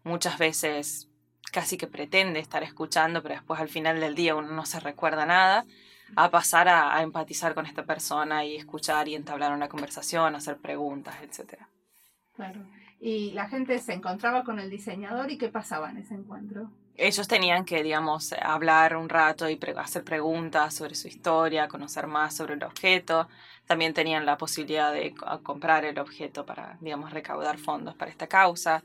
muchas 0.04 0.38
veces 0.38 1.08
casi 1.54 1.78
que 1.78 1.88
pretende 1.88 2.41
estar 2.41 2.63
escuchando, 2.63 3.24
pero 3.24 3.36
después 3.36 3.62
al 3.62 3.70
final 3.70 4.02
del 4.02 4.13
día 4.13 4.36
uno 4.36 4.50
no 4.50 4.65
se 4.65 4.82
recuerda 4.82 5.26
nada, 5.26 5.65
a 6.18 6.30
pasar 6.30 6.68
a, 6.68 6.94
a 6.94 7.02
empatizar 7.02 7.56
con 7.56 7.65
esta 7.65 7.86
persona 7.86 8.44
y 8.44 8.58
escuchar 8.58 9.08
y 9.08 9.15
entablar 9.15 9.54
una 9.54 9.70
conversación, 9.70 10.36
hacer 10.36 10.58
preguntas, 10.58 11.15
etc. 11.22 11.62
Claro. 12.36 12.60
Y 13.00 13.32
la 13.32 13.48
gente 13.48 13.80
se 13.80 13.94
encontraba 13.94 14.44
con 14.44 14.60
el 14.60 14.70
diseñador 14.70 15.32
y 15.32 15.38
qué 15.38 15.48
pasaba 15.48 15.89
en 15.91 16.00
ese 16.00 16.13
encuentro 16.13 16.72
ellos 16.97 17.27
tenían 17.27 17.65
que, 17.65 17.84
digamos, 17.84 18.34
hablar 18.34 18.95
un 18.95 19.10
rato 19.10 19.49
y 19.49 19.60
hacer 19.77 20.03
preguntas 20.03 20.73
sobre 20.73 20.95
su 20.95 21.08
historia, 21.08 21.67
conocer 21.67 22.08
más 22.08 22.36
sobre 22.36 22.55
el 22.55 22.63
objeto. 22.63 23.27
También 23.65 23.93
tenían 23.93 24.25
la 24.25 24.38
posibilidad 24.38 24.93
de 24.93 25.13
comprar 25.43 25.86
el 25.86 25.99
objeto 25.99 26.45
para, 26.45 26.77
digamos, 26.81 27.12
recaudar 27.12 27.58
fondos 27.58 27.95
para 27.95 28.12
esta 28.12 28.27
causa. 28.27 28.84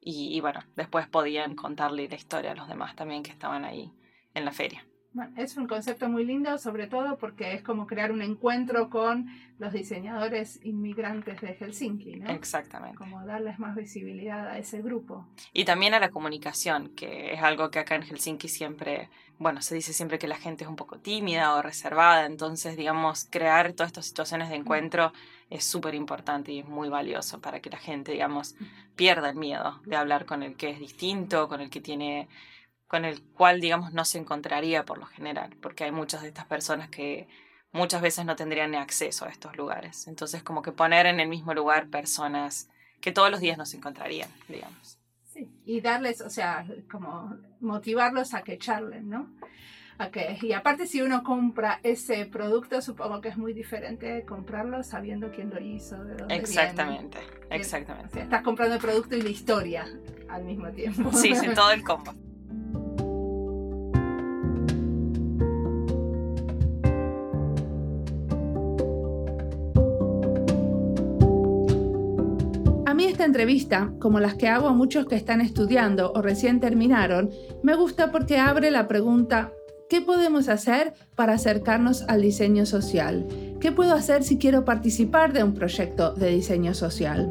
Y, 0.00 0.36
y 0.36 0.40
bueno, 0.40 0.60
después 0.76 1.08
podían 1.08 1.54
contarle 1.54 2.08
la 2.08 2.16
historia 2.16 2.52
a 2.52 2.54
los 2.56 2.68
demás 2.68 2.96
también 2.96 3.22
que 3.22 3.30
estaban 3.30 3.64
ahí 3.64 3.92
en 4.34 4.44
la 4.44 4.52
feria. 4.52 4.84
Bueno, 5.14 5.30
es 5.36 5.56
un 5.58 5.66
concepto 5.66 6.08
muy 6.08 6.24
lindo, 6.24 6.56
sobre 6.56 6.86
todo 6.86 7.18
porque 7.18 7.52
es 7.52 7.62
como 7.62 7.86
crear 7.86 8.12
un 8.12 8.22
encuentro 8.22 8.88
con 8.88 9.26
los 9.58 9.72
diseñadores 9.72 10.58
inmigrantes 10.64 11.40
de 11.42 11.54
Helsinki, 11.54 12.16
¿no? 12.16 12.30
Exactamente. 12.30 12.96
Como 12.96 13.24
darles 13.26 13.58
más 13.58 13.76
visibilidad 13.76 14.48
a 14.48 14.58
ese 14.58 14.80
grupo. 14.80 15.26
Y 15.52 15.64
también 15.64 15.92
a 15.92 16.00
la 16.00 16.10
comunicación, 16.10 16.88
que 16.96 17.34
es 17.34 17.42
algo 17.42 17.70
que 17.70 17.78
acá 17.78 17.94
en 17.94 18.02
Helsinki 18.02 18.48
siempre, 18.48 19.10
bueno, 19.38 19.60
se 19.60 19.74
dice 19.74 19.92
siempre 19.92 20.18
que 20.18 20.28
la 20.28 20.36
gente 20.36 20.64
es 20.64 20.70
un 20.70 20.76
poco 20.76 20.98
tímida 20.98 21.54
o 21.54 21.62
reservada, 21.62 22.24
entonces, 22.24 22.76
digamos, 22.76 23.26
crear 23.30 23.72
todas 23.74 23.88
estas 23.88 24.06
situaciones 24.06 24.48
de 24.48 24.56
encuentro 24.56 25.12
es 25.50 25.64
súper 25.64 25.94
importante 25.94 26.52
y 26.52 26.60
es 26.60 26.66
muy 26.66 26.88
valioso 26.88 27.38
para 27.40 27.60
que 27.60 27.68
la 27.68 27.78
gente, 27.78 28.12
digamos, 28.12 28.56
pierda 28.96 29.28
el 29.28 29.36
miedo 29.36 29.80
de 29.84 29.96
hablar 29.96 30.24
con 30.24 30.42
el 30.42 30.56
que 30.56 30.70
es 30.70 30.80
distinto, 30.80 31.48
con 31.48 31.60
el 31.60 31.68
que 31.68 31.82
tiene 31.82 32.28
con 32.92 33.06
el 33.06 33.22
cual, 33.22 33.58
digamos, 33.58 33.94
no 33.94 34.04
se 34.04 34.18
encontraría 34.18 34.84
por 34.84 34.98
lo 34.98 35.06
general, 35.06 35.56
porque 35.62 35.84
hay 35.84 35.92
muchas 35.92 36.20
de 36.20 36.28
estas 36.28 36.44
personas 36.44 36.90
que 36.90 37.26
muchas 37.72 38.02
veces 38.02 38.26
no 38.26 38.36
tendrían 38.36 38.74
acceso 38.74 39.24
a 39.24 39.30
estos 39.30 39.56
lugares. 39.56 40.06
Entonces, 40.08 40.42
como 40.42 40.60
que 40.60 40.72
poner 40.72 41.06
en 41.06 41.18
el 41.18 41.26
mismo 41.26 41.54
lugar 41.54 41.88
personas 41.88 42.68
que 43.00 43.10
todos 43.10 43.30
los 43.30 43.40
días 43.40 43.56
nos 43.56 43.72
encontrarían, 43.72 44.28
digamos. 44.46 44.98
Sí, 45.24 45.50
y 45.64 45.80
darles, 45.80 46.20
o 46.20 46.28
sea, 46.28 46.66
como 46.90 47.34
motivarlos 47.60 48.34
a 48.34 48.42
que 48.42 48.58
charlen, 48.58 49.08
¿no? 49.08 49.32
A 49.96 50.10
que, 50.10 50.36
y 50.42 50.52
aparte 50.52 50.86
si 50.86 51.00
uno 51.00 51.22
compra 51.22 51.80
ese 51.82 52.26
producto, 52.26 52.82
supongo 52.82 53.22
que 53.22 53.30
es 53.30 53.38
muy 53.38 53.54
diferente 53.54 54.26
comprarlo 54.26 54.82
sabiendo 54.82 55.30
quién 55.30 55.48
lo 55.48 55.58
hizo, 55.62 56.04
de 56.04 56.16
dónde 56.16 56.34
Exactamente, 56.34 57.16
exactamente. 57.48 58.20
estás 58.20 58.42
comprando 58.42 58.74
el 58.74 58.82
producto 58.82 59.16
y 59.16 59.22
la 59.22 59.30
historia 59.30 59.88
al 60.28 60.44
mismo 60.44 60.70
tiempo. 60.72 61.10
Sí, 61.14 61.34
sí, 61.34 61.46
todo 61.54 61.70
el 61.70 61.82
combo. 61.82 62.12
esta 73.00 73.10
esta 73.12 73.24
entrevista, 73.24 73.92
como 73.98 74.20
las 74.20 74.34
que 74.34 74.48
hago 74.48 74.68
a 74.68 74.74
muchos 74.74 75.06
que 75.06 75.16
están 75.16 75.40
estudiando 75.40 76.12
o 76.14 76.20
recién 76.22 76.60
terminaron, 76.60 77.30
me 77.62 77.74
gusta 77.74 78.12
porque 78.12 78.38
abre 78.38 78.70
la 78.70 78.86
pregunta 78.86 79.52
¿Qué 79.88 80.00
podemos 80.00 80.48
hacer 80.48 80.94
para 81.14 81.34
acercarnos 81.34 82.02
al 82.08 82.22
diseño 82.22 82.64
social? 82.64 83.26
¿Qué 83.60 83.72
puedo 83.72 83.92
hacer 83.92 84.22
si 84.24 84.38
quiero 84.38 84.64
participar 84.64 85.34
de 85.34 85.44
un 85.44 85.52
proyecto 85.52 86.14
de 86.14 86.30
diseño 86.30 86.72
social? 86.72 87.30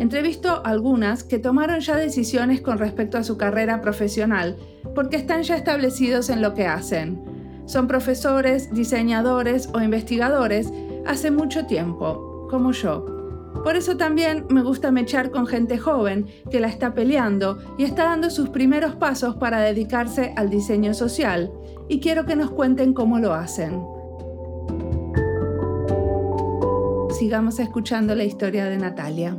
Entrevisto 0.00 0.60
algunas 0.64 1.22
que 1.22 1.38
tomaron 1.38 1.78
ya 1.78 1.96
decisiones 1.96 2.60
con 2.60 2.78
respecto 2.78 3.16
a 3.16 3.22
su 3.22 3.36
carrera 3.36 3.80
profesional 3.80 4.56
porque 4.94 5.16
están 5.16 5.44
ya 5.44 5.56
establecidos 5.56 6.30
en 6.30 6.42
lo 6.42 6.54
que 6.54 6.66
hacen. 6.66 7.22
Son 7.66 7.86
profesores, 7.86 8.72
diseñadores 8.74 9.68
o 9.72 9.80
investigadores 9.80 10.72
hace 11.06 11.30
mucho 11.30 11.66
tiempo, 11.66 12.48
como 12.50 12.72
yo. 12.72 13.17
Por 13.62 13.76
eso 13.76 13.96
también 13.96 14.46
me 14.48 14.62
gusta 14.62 14.90
mechar 14.90 15.30
con 15.30 15.46
gente 15.46 15.78
joven 15.78 16.26
que 16.50 16.60
la 16.60 16.68
está 16.68 16.94
peleando 16.94 17.58
y 17.76 17.84
está 17.84 18.04
dando 18.04 18.30
sus 18.30 18.48
primeros 18.48 18.94
pasos 18.96 19.36
para 19.36 19.60
dedicarse 19.60 20.32
al 20.36 20.50
diseño 20.50 20.94
social, 20.94 21.52
y 21.88 22.00
quiero 22.00 22.24
que 22.24 22.36
nos 22.36 22.50
cuenten 22.50 22.92
cómo 22.92 23.18
lo 23.18 23.34
hacen. 23.34 23.82
Sigamos 27.18 27.58
escuchando 27.58 28.14
la 28.14 28.24
historia 28.24 28.66
de 28.66 28.78
Natalia. 28.78 29.36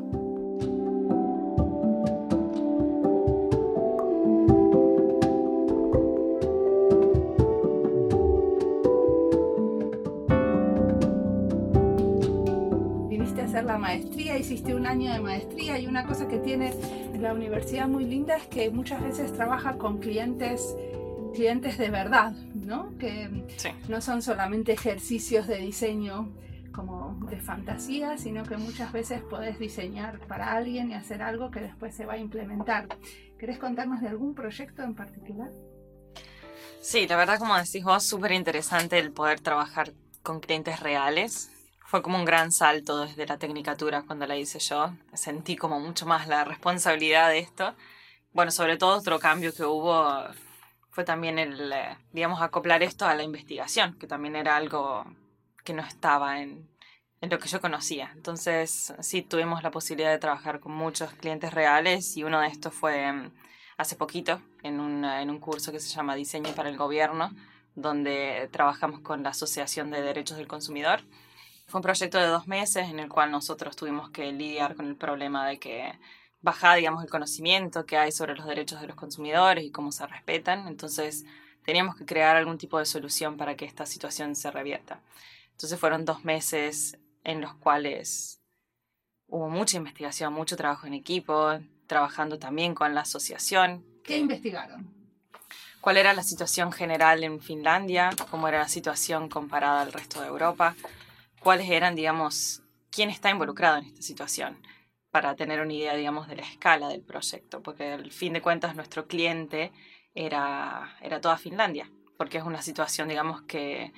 Hiciste 14.49 14.73
un 14.73 14.87
año 14.87 15.13
de 15.13 15.19
maestría 15.19 15.77
y 15.77 15.85
una 15.85 16.07
cosa 16.07 16.27
que 16.27 16.39
tiene 16.39 16.73
la 17.19 17.33
universidad 17.33 17.87
muy 17.87 18.03
linda 18.05 18.35
es 18.35 18.47
que 18.47 18.71
muchas 18.71 18.99
veces 18.99 19.31
trabaja 19.31 19.77
con 19.77 19.99
clientes 19.99 20.75
clientes 21.35 21.77
de 21.77 21.91
verdad, 21.91 22.31
¿no? 22.55 22.97
Que 22.97 23.45
no 23.87 24.01
son 24.01 24.23
solamente 24.23 24.71
ejercicios 24.71 25.45
de 25.45 25.57
diseño 25.57 26.33
como 26.73 27.19
de 27.29 27.39
fantasía, 27.39 28.17
sino 28.17 28.41
que 28.43 28.57
muchas 28.57 28.91
veces 28.91 29.21
podés 29.21 29.59
diseñar 29.59 30.19
para 30.21 30.53
alguien 30.53 30.89
y 30.89 30.95
hacer 30.95 31.21
algo 31.21 31.51
que 31.51 31.59
después 31.59 31.93
se 31.93 32.07
va 32.07 32.13
a 32.13 32.17
implementar. 32.17 32.87
¿Querés 33.37 33.59
contarnos 33.59 34.01
de 34.01 34.07
algún 34.07 34.33
proyecto 34.33 34.81
en 34.81 34.95
particular? 34.95 35.51
Sí, 36.81 37.07
la 37.07 37.17
verdad, 37.17 37.37
como 37.37 37.55
decís 37.55 37.83
vos, 37.83 38.03
súper 38.03 38.31
interesante 38.31 38.97
el 38.97 39.11
poder 39.11 39.41
trabajar 39.41 39.93
con 40.23 40.39
clientes 40.39 40.79
reales 40.79 41.51
fue 41.89 42.03
como 42.03 42.19
un 42.19 42.25
gran 42.25 42.51
salto 42.51 42.99
desde 42.99 43.25
la 43.25 43.39
tecnicatura 43.39 44.03
cuando 44.03 44.27
la 44.27 44.37
hice 44.37 44.59
yo. 44.59 44.93
Sentí 45.13 45.55
como 45.55 45.79
mucho 45.79 46.05
más 46.05 46.27
la 46.27 46.45
responsabilidad 46.45 47.29
de 47.29 47.39
esto. 47.39 47.73
Bueno, 48.31 48.51
sobre 48.51 48.77
todo 48.77 48.99
otro 48.99 49.19
cambio 49.19 49.51
que 49.51 49.63
hubo 49.63 50.23
fue 50.91 51.03
también 51.03 51.39
el, 51.39 51.73
eh, 51.73 51.97
digamos, 52.13 52.43
acoplar 52.43 52.83
esto 52.83 53.07
a 53.07 53.15
la 53.15 53.23
investigación, 53.23 53.97
que 53.97 54.05
también 54.05 54.35
era 54.35 54.55
algo 54.55 55.03
que 55.63 55.73
no 55.73 55.81
estaba 55.81 56.41
en, 56.41 56.69
en 57.21 57.29
lo 57.31 57.39
que 57.39 57.49
yo 57.49 57.59
conocía. 57.59 58.11
Entonces, 58.13 58.93
sí, 58.99 59.23
tuvimos 59.23 59.63
la 59.63 59.71
posibilidad 59.71 60.11
de 60.11 60.19
trabajar 60.19 60.59
con 60.59 60.73
muchos 60.73 61.11
clientes 61.13 61.51
reales 61.55 62.15
y 62.17 62.23
uno 62.23 62.39
de 62.39 62.49
estos 62.49 62.71
fue 62.71 63.11
mm, 63.11 63.31
hace 63.77 63.95
poquito 63.95 64.43
en 64.61 64.79
un, 64.79 65.05
en 65.05 65.31
un 65.31 65.39
curso 65.39 65.71
que 65.71 65.79
se 65.79 65.89
llama 65.89 66.13
Diseño 66.13 66.53
para 66.53 66.69
el 66.69 66.77
Gobierno, 66.77 67.31
donde 67.73 68.47
trabajamos 68.51 68.99
con 68.99 69.23
la 69.23 69.29
Asociación 69.29 69.89
de 69.89 70.03
Derechos 70.03 70.37
del 70.37 70.47
Consumidor 70.47 71.01
fue 71.69 71.79
un 71.79 71.83
proyecto 71.83 72.17
de 72.17 72.25
dos 72.25 72.47
meses 72.47 72.89
en 72.89 72.99
el 72.99 73.09
cual 73.09 73.31
nosotros 73.31 73.75
tuvimos 73.75 74.09
que 74.09 74.31
lidiar 74.31 74.75
con 74.75 74.87
el 74.87 74.95
problema 74.95 75.47
de 75.47 75.59
que 75.59 75.93
baja, 76.41 76.73
digamos, 76.75 77.03
el 77.03 77.09
conocimiento 77.09 77.85
que 77.85 77.97
hay 77.97 78.11
sobre 78.11 78.35
los 78.35 78.45
derechos 78.45 78.81
de 78.81 78.87
los 78.87 78.95
consumidores 78.95 79.63
y 79.63 79.71
cómo 79.71 79.91
se 79.91 80.07
respetan. 80.07 80.67
Entonces, 80.67 81.25
teníamos 81.63 81.95
que 81.95 82.05
crear 82.05 82.35
algún 82.35 82.57
tipo 82.57 82.79
de 82.79 82.85
solución 82.85 83.37
para 83.37 83.55
que 83.55 83.65
esta 83.65 83.85
situación 83.85 84.35
se 84.35 84.49
revierta. 84.49 85.01
Entonces, 85.51 85.79
fueron 85.79 86.05
dos 86.05 86.25
meses 86.25 86.97
en 87.23 87.41
los 87.41 87.53
cuales 87.53 88.41
hubo 89.27 89.49
mucha 89.49 89.77
investigación, 89.77 90.33
mucho 90.33 90.57
trabajo 90.57 90.87
en 90.87 90.95
equipo, 90.95 91.59
trabajando 91.85 92.39
también 92.39 92.73
con 92.73 92.95
la 92.95 93.01
asociación. 93.01 93.85
¿Qué 94.03 94.17
investigaron? 94.17 94.91
¿Cuál 95.81 95.97
era 95.97 96.13
la 96.13 96.23
situación 96.23 96.71
general 96.71 97.23
en 97.23 97.39
Finlandia? 97.39 98.09
¿Cómo 98.31 98.47
era 98.47 98.59
la 98.59 98.67
situación 98.67 99.29
comparada 99.29 99.81
al 99.81 99.93
resto 99.93 100.21
de 100.21 100.27
Europa? 100.27 100.75
Cuáles 101.39 101.69
eran, 101.69 101.95
digamos, 101.95 102.63
quién 102.91 103.09
está 103.09 103.29
involucrado 103.29 103.77
en 103.77 103.85
esta 103.85 104.01
situación 104.01 104.57
para 105.11 105.35
tener 105.35 105.61
una 105.61 105.73
idea, 105.73 105.95
digamos, 105.95 106.27
de 106.27 106.35
la 106.35 106.43
escala 106.43 106.87
del 106.89 107.01
proyecto, 107.01 107.61
porque 107.61 107.93
al 107.93 108.11
fin 108.11 108.33
de 108.33 108.41
cuentas 108.41 108.75
nuestro 108.75 109.07
cliente 109.07 109.71
era, 110.13 110.97
era 111.01 111.19
toda 111.19 111.37
Finlandia, 111.37 111.89
porque 112.17 112.37
es 112.37 112.43
una 112.43 112.61
situación, 112.61 113.09
digamos, 113.09 113.41
que, 113.43 113.91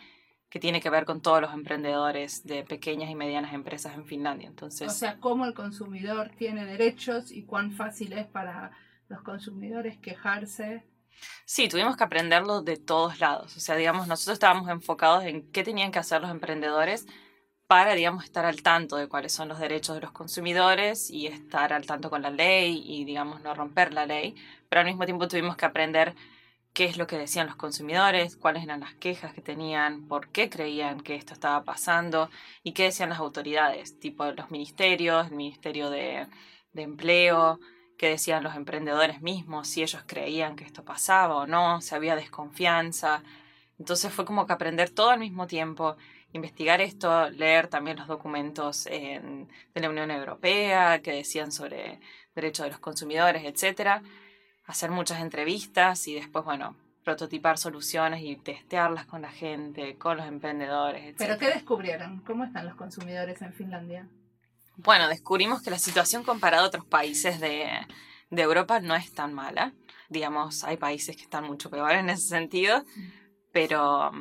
que 0.50 0.60
tiene 0.60 0.80
que 0.80 0.90
ver 0.90 1.06
con 1.06 1.22
todos 1.22 1.42
los 1.42 1.54
emprendedores 1.54 2.46
de 2.46 2.64
pequeñas 2.64 3.10
y 3.10 3.16
medianas 3.16 3.54
empresas 3.54 3.96
en 3.96 4.06
Finlandia. 4.06 4.48
Entonces, 4.48 4.88
o 4.88 4.94
sea, 4.94 5.18
cómo 5.20 5.46
el 5.46 5.54
consumidor 5.54 6.32
tiene 6.38 6.66
derechos 6.66 7.32
y 7.32 7.44
cuán 7.44 7.72
fácil 7.72 8.14
es 8.14 8.28
para 8.28 8.72
los 9.10 9.22
consumidores 9.22 9.98
quejarse 9.98 10.86
Sí, 11.46 11.68
tuvimos 11.68 11.98
que 11.98 12.04
aprenderlo 12.04 12.62
de 12.62 12.78
todos 12.78 13.20
lados. 13.20 13.56
O 13.58 13.60
sea, 13.60 13.76
digamos, 13.76 14.08
nosotros 14.08 14.36
estábamos 14.36 14.70
enfocados 14.70 15.24
en 15.26 15.52
qué 15.52 15.64
tenían 15.64 15.92
que 15.92 16.00
hacer 16.00 16.22
los 16.22 16.32
emprendedores 16.32 17.08
para, 17.72 17.94
digamos, 17.94 18.26
estar 18.26 18.44
al 18.44 18.62
tanto 18.64 18.98
de 18.98 19.08
cuáles 19.08 19.32
son 19.32 19.48
los 19.48 19.58
derechos 19.58 19.96
de 19.96 20.02
los 20.02 20.12
consumidores 20.12 21.10
y 21.10 21.28
estar 21.28 21.72
al 21.72 21.86
tanto 21.86 22.10
con 22.10 22.22
la 22.22 22.30
ley 22.30 22.84
y, 22.86 23.06
digamos, 23.06 23.40
no 23.44 23.56
romper 23.56 23.94
la 23.94 24.06
ley. 24.06 24.36
Pero 24.68 24.82
al 24.82 24.88
mismo 24.88 25.06
tiempo 25.06 25.30
tuvimos 25.30 25.56
que 25.56 25.66
aprender 25.66 26.14
qué 26.74 26.84
es 26.84 26.98
lo 26.98 27.08
que 27.08 27.18
decían 27.18 27.48
los 27.48 27.56
consumidores, 27.56 28.36
cuáles 28.36 28.64
eran 28.64 28.82
las 28.82 28.94
quejas 28.96 29.34
que 29.34 29.42
tenían, 29.42 30.06
por 30.10 30.28
qué 30.28 30.50
creían 30.50 31.00
que 31.00 31.16
esto 31.16 31.34
estaba 31.34 31.64
pasando 31.64 32.30
y 32.62 32.74
qué 32.74 32.84
decían 32.84 33.08
las 33.08 33.20
autoridades, 33.20 33.98
tipo 34.02 34.26
los 34.26 34.52
ministerios, 34.52 35.28
el 35.28 35.38
Ministerio 35.38 35.90
de, 35.90 36.28
de 36.74 36.82
Empleo, 36.82 37.62
qué 37.98 38.10
decían 38.10 38.44
los 38.44 38.56
emprendedores 38.58 39.22
mismos, 39.22 39.70
si 39.70 39.82
ellos 39.82 40.04
creían 40.06 40.58
que 40.58 40.66
esto 40.66 40.84
pasaba 40.84 41.38
o 41.38 41.48
no, 41.48 41.80
si 41.80 41.96
había 41.96 42.18
desconfianza. 42.18 43.24
Entonces 43.80 44.12
fue 44.12 44.26
como 44.26 44.46
que 44.46 44.52
aprender 44.52 44.90
todo 44.90 45.12
al 45.12 45.20
mismo 45.22 45.48
tiempo 45.48 45.96
investigar 46.34 46.82
esto, 46.82 47.30
leer 47.30 47.68
también 47.68 47.98
los 47.98 48.08
documentos 48.08 48.86
de 48.86 49.48
la 49.76 49.90
Unión 49.90 50.12
Europea 50.12 51.02
que 51.02 51.12
decían 51.12 51.52
sobre 51.52 52.00
derechos 52.36 52.66
de 52.66 52.72
los 52.72 52.80
consumidores, 52.80 53.44
etcétera, 53.46 54.02
hacer 54.66 54.92
muchas 54.92 55.22
entrevistas 55.22 56.08
y 56.08 56.16
después, 56.16 56.46
bueno, 56.46 56.76
prototipar 57.04 57.58
soluciones 57.58 58.22
y 58.24 58.36
testearlas 58.36 59.06
con 59.06 59.24
la 59.24 59.32
gente, 59.32 59.98
con 59.98 60.18
los 60.18 60.28
emprendedores, 60.28 61.04
etc. 61.04 61.16
¿Pero 61.18 61.38
qué 61.38 61.48
descubrieron? 61.48 62.22
¿Cómo 62.26 62.44
están 62.44 62.66
los 62.66 62.76
consumidores 62.76 63.42
en 63.42 63.54
Finlandia? 63.54 64.08
Bueno, 64.78 65.08
descubrimos 65.08 65.62
que 65.62 65.72
la 65.72 65.80
situación 65.80 66.24
comparada 66.24 66.64
a 66.64 66.68
otros 66.68 66.86
países 66.86 67.40
de, 67.40 67.68
de 68.30 68.42
Europa 68.42 68.80
no 68.80 68.96
es 68.96 69.12
tan 69.14 69.34
mala. 69.34 69.74
Digamos, 70.10 70.64
hay 70.64 70.78
países 70.78 71.16
que 71.16 71.24
están 71.24 71.46
mucho 71.46 71.70
peor 71.70 71.92
en 71.92 72.10
ese 72.10 72.28
sentido, 72.28 72.84
mm. 72.96 73.10
pero 73.52 74.12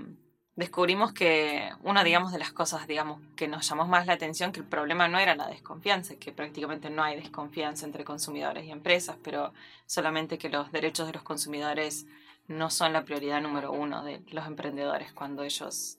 descubrimos 0.60 1.12
que 1.12 1.70
una, 1.82 2.04
digamos, 2.04 2.32
de 2.32 2.38
las 2.38 2.52
cosas, 2.52 2.86
digamos, 2.86 3.20
que 3.34 3.48
nos 3.48 3.66
llamó 3.66 3.86
más 3.86 4.06
la 4.06 4.12
atención, 4.12 4.52
que 4.52 4.60
el 4.60 4.66
problema 4.66 5.08
no 5.08 5.18
era 5.18 5.34
la 5.34 5.48
desconfianza, 5.48 6.16
que 6.16 6.32
prácticamente 6.32 6.90
no 6.90 7.02
hay 7.02 7.18
desconfianza 7.18 7.86
entre 7.86 8.04
consumidores 8.04 8.64
y 8.66 8.70
empresas, 8.70 9.16
pero 9.24 9.54
solamente 9.86 10.36
que 10.36 10.50
los 10.50 10.70
derechos 10.70 11.06
de 11.06 11.14
los 11.14 11.22
consumidores 11.22 12.06
no 12.46 12.68
son 12.68 12.92
la 12.92 13.04
prioridad 13.04 13.40
número 13.40 13.72
uno 13.72 14.04
de 14.04 14.22
los 14.32 14.46
emprendedores 14.46 15.12
cuando 15.12 15.44
ellos 15.44 15.96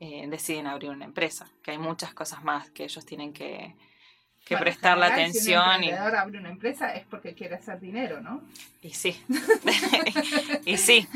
eh, 0.00 0.26
deciden 0.28 0.66
abrir 0.66 0.90
una 0.90 1.04
empresa, 1.04 1.48
que 1.62 1.70
hay 1.70 1.78
muchas 1.78 2.12
cosas 2.12 2.42
más 2.42 2.68
que 2.70 2.82
ellos 2.82 3.06
tienen 3.06 3.32
que, 3.32 3.76
que 4.44 4.56
prestar 4.56 4.98
la 4.98 5.06
atención. 5.06 5.62
Si 5.62 5.78
un 5.78 5.84
emprendedor 5.84 6.16
abre 6.16 6.38
una 6.38 6.50
empresa 6.50 6.94
es 6.94 7.06
porque 7.06 7.34
quiere 7.34 7.54
hacer 7.54 7.78
dinero, 7.78 8.20
¿no? 8.20 8.42
Y 8.82 8.90
sí, 8.90 9.22
y 10.64 10.76
sí, 10.78 11.06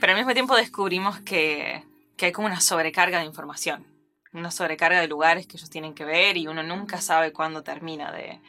pero 0.00 0.12
al 0.12 0.18
mismo 0.18 0.34
tiempo 0.34 0.54
descubrimos 0.54 1.18
que 1.20 1.82
que 2.16 2.26
hay 2.26 2.32
como 2.32 2.46
una 2.46 2.60
sobrecarga 2.60 3.18
de 3.18 3.24
información, 3.24 3.86
una 4.32 4.50
sobrecarga 4.50 5.00
de 5.00 5.08
lugares 5.08 5.46
que 5.46 5.56
ellos 5.56 5.70
tienen 5.70 5.94
que 5.94 6.04
ver 6.04 6.36
y 6.36 6.46
uno 6.46 6.62
nunca 6.62 7.00
sabe 7.00 7.32
cuándo 7.32 7.62
termina 7.62 8.12
de, 8.12 8.40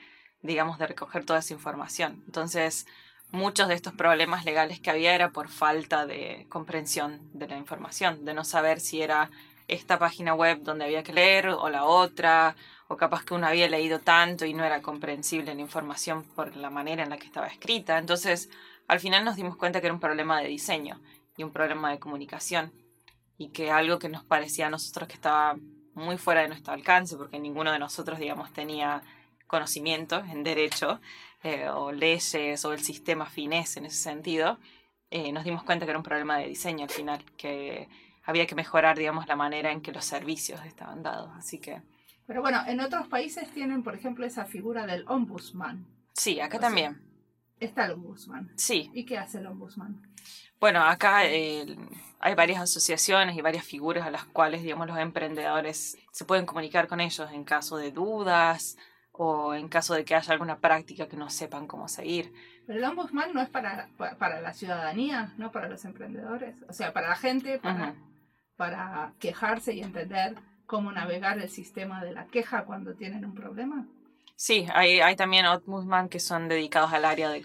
digamos, 0.41 0.79
de 0.79 0.87
recoger 0.87 1.25
toda 1.25 1.39
esa 1.39 1.53
información. 1.53 2.23
Entonces, 2.25 2.87
muchos 3.31 3.67
de 3.67 3.75
estos 3.75 3.93
problemas 3.93 4.45
legales 4.45 4.79
que 4.79 4.89
había 4.89 5.15
era 5.15 5.29
por 5.29 5.49
falta 5.49 6.05
de 6.05 6.45
comprensión 6.49 7.19
de 7.33 7.47
la 7.47 7.57
información, 7.57 8.25
de 8.25 8.33
no 8.33 8.43
saber 8.43 8.79
si 8.79 9.01
era 9.01 9.29
esta 9.67 9.97
página 9.97 10.33
web 10.33 10.59
donde 10.61 10.85
había 10.85 11.03
que 11.03 11.13
leer 11.13 11.49
o 11.49 11.69
la 11.69 11.85
otra, 11.85 12.55
o 12.87 12.97
capaz 12.97 13.23
que 13.25 13.33
uno 13.33 13.47
había 13.47 13.67
leído 13.67 13.99
tanto 13.99 14.45
y 14.45 14.53
no 14.53 14.63
era 14.63 14.81
comprensible 14.81 15.55
la 15.55 15.61
información 15.61 16.23
por 16.23 16.55
la 16.55 16.69
manera 16.69 17.03
en 17.03 17.09
la 17.09 17.17
que 17.17 17.25
estaba 17.25 17.47
escrita. 17.47 17.97
Entonces, 17.97 18.49
al 18.87 18.99
final 18.99 19.25
nos 19.25 19.35
dimos 19.35 19.57
cuenta 19.57 19.81
que 19.81 19.87
era 19.87 19.93
un 19.93 19.99
problema 19.99 20.39
de 20.39 20.47
diseño 20.47 21.01
y 21.35 21.43
un 21.43 21.51
problema 21.51 21.89
de 21.89 21.99
comunicación 21.99 22.71
y 23.37 23.49
que 23.49 23.71
algo 23.71 23.99
que 23.99 24.09
nos 24.09 24.23
parecía 24.23 24.67
a 24.67 24.69
nosotros 24.69 25.07
que 25.07 25.15
estaba 25.15 25.57
muy 25.93 26.17
fuera 26.17 26.41
de 26.41 26.49
nuestro 26.49 26.73
alcance, 26.73 27.15
porque 27.15 27.39
ninguno 27.39 27.71
de 27.71 27.79
nosotros, 27.79 28.19
digamos, 28.19 28.51
tenía 28.53 29.01
conocimientos 29.47 30.27
en 30.29 30.43
derecho 30.43 30.99
eh, 31.43 31.69
o 31.69 31.91
leyes 31.91 32.65
o 32.65 32.73
el 32.73 32.79
sistema 32.79 33.25
finés 33.25 33.77
en 33.77 33.85
ese 33.85 33.97
sentido, 33.97 34.59
eh, 35.11 35.31
nos 35.31 35.43
dimos 35.43 35.63
cuenta 35.63 35.85
que 35.85 35.91
era 35.91 35.99
un 35.99 36.03
problema 36.03 36.37
de 36.37 36.47
diseño 36.47 36.83
al 36.83 36.89
final, 36.89 37.23
que 37.37 37.87
había 38.23 38.47
que 38.47 38.55
mejorar, 38.55 38.97
digamos, 38.97 39.27
la 39.27 39.35
manera 39.35 39.71
en 39.71 39.81
que 39.81 39.91
los 39.91 40.03
servicios 40.03 40.59
estaban 40.65 41.03
dados. 41.03 41.29
Así 41.35 41.59
que... 41.59 41.81
Pero 42.25 42.41
bueno, 42.41 42.61
en 42.67 42.79
otros 42.79 43.07
países 43.07 43.49
tienen, 43.51 43.83
por 43.83 43.95
ejemplo, 43.95 44.25
esa 44.25 44.45
figura 44.45 44.87
del 44.87 45.05
ombudsman. 45.07 45.85
Sí, 46.13 46.39
acá 46.39 46.59
también. 46.59 46.99
está 47.59 47.85
el 47.85 47.91
ombudsman. 47.91 48.51
Sí. 48.55 48.89
¿Y 48.93 49.05
qué 49.05 49.19
hace 49.19 49.37
el 49.37 49.45
ombudsman? 49.45 50.01
Bueno, 50.59 50.81
acá 50.81 51.17
hay 51.17 52.33
varias 52.35 52.61
asociaciones 52.61 53.35
y 53.37 53.41
varias 53.41 53.65
figuras 53.65 54.05
a 54.05 54.11
las 54.11 54.25
cuales, 54.25 54.63
digamos, 54.63 54.87
los 54.87 54.97
emprendedores 54.97 55.97
se 56.11 56.25
pueden 56.25 56.45
comunicar 56.45 56.87
con 56.87 56.99
ellos 56.99 57.29
en 57.31 57.43
caso 57.43 57.77
de 57.77 57.91
dudas 57.91 58.77
o 59.11 59.53
en 59.53 59.69
caso 59.69 59.93
de 59.93 60.03
que 60.03 60.15
haya 60.15 60.33
alguna 60.33 60.59
práctica 60.59 61.07
que 61.07 61.17
no 61.17 61.29
sepan 61.29 61.67
cómo 61.67 61.87
seguir. 61.87 62.33
Pero 62.65 62.79
el 62.79 62.85
ombudsman 62.85 63.33
no 63.33 63.41
es 63.41 63.49
para, 63.49 63.89
para 64.17 64.41
la 64.41 64.53
ciudadanía, 64.53 65.33
no 65.37 65.51
para 65.51 65.69
los 65.69 65.85
emprendedores, 65.85 66.55
o 66.67 66.73
sea, 66.73 66.93
para 66.93 67.09
la 67.09 67.15
gente, 67.15 67.59
para, 67.59 67.95
para 68.55 69.13
quejarse 69.19 69.73
y 69.73 69.81
entender 69.81 70.35
cómo 70.65 70.91
navegar 70.91 71.37
el 71.39 71.49
sistema 71.49 72.03
de 72.03 72.11
la 72.11 72.25
queja 72.25 72.65
cuando 72.65 72.95
tienen 72.95 73.23
un 73.23 73.35
problema. 73.35 73.85
Sí, 74.35 74.67
hay, 74.73 74.99
hay 74.99 75.15
también 75.15 75.45
ombudsman 75.45 76.09
que 76.09 76.19
son 76.19 76.49
dedicados 76.49 76.91
al 76.91 77.05
área 77.05 77.29
de, 77.29 77.41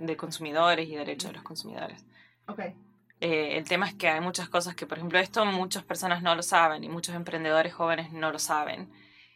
de 0.00 0.16
consumidores 0.16 0.88
y 0.88 0.94
derechos 0.94 1.30
de 1.30 1.34
los 1.34 1.42
consumidores. 1.42 2.04
Okay. 2.48 2.74
Eh, 3.20 3.58
el 3.58 3.64
tema 3.64 3.88
es 3.88 3.94
que 3.94 4.08
hay 4.08 4.20
muchas 4.20 4.48
cosas 4.48 4.74
que, 4.74 4.86
por 4.86 4.98
ejemplo, 4.98 5.18
esto 5.18 5.44
muchas 5.44 5.82
personas 5.82 6.22
no 6.22 6.34
lo 6.34 6.42
saben 6.42 6.84
y 6.84 6.88
muchos 6.88 7.14
emprendedores 7.14 7.74
jóvenes 7.74 8.12
no 8.12 8.30
lo 8.30 8.38
saben. 8.38 8.88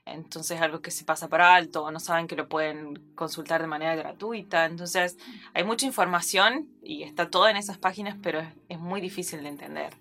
Entonces 0.05 0.61
algo 0.61 0.81
que 0.81 0.90
se 0.90 1.05
pasa 1.05 1.29
por 1.29 1.40
alto 1.40 1.85
o 1.85 1.90
no 1.90 2.01
saben 2.01 2.27
que 2.27 2.35
lo 2.35 2.48
pueden 2.48 3.14
consultar 3.14 3.61
de 3.61 3.68
manera 3.68 3.94
gratuita. 3.94 4.66
Entonces 4.66 5.16
hay 5.55 5.64
mucha 5.64 5.87
información 5.87 6.68
y 6.83 7.03
está 7.03 7.31
todo 7.31 7.48
en 7.48 7.57
esas 7.57 7.79
páginas, 7.79 8.16
pero 8.20 8.42
es, 8.68 8.79
muy 8.79 9.01
difícil 9.01 9.42
de 9.42 9.48
entender. 9.48 9.94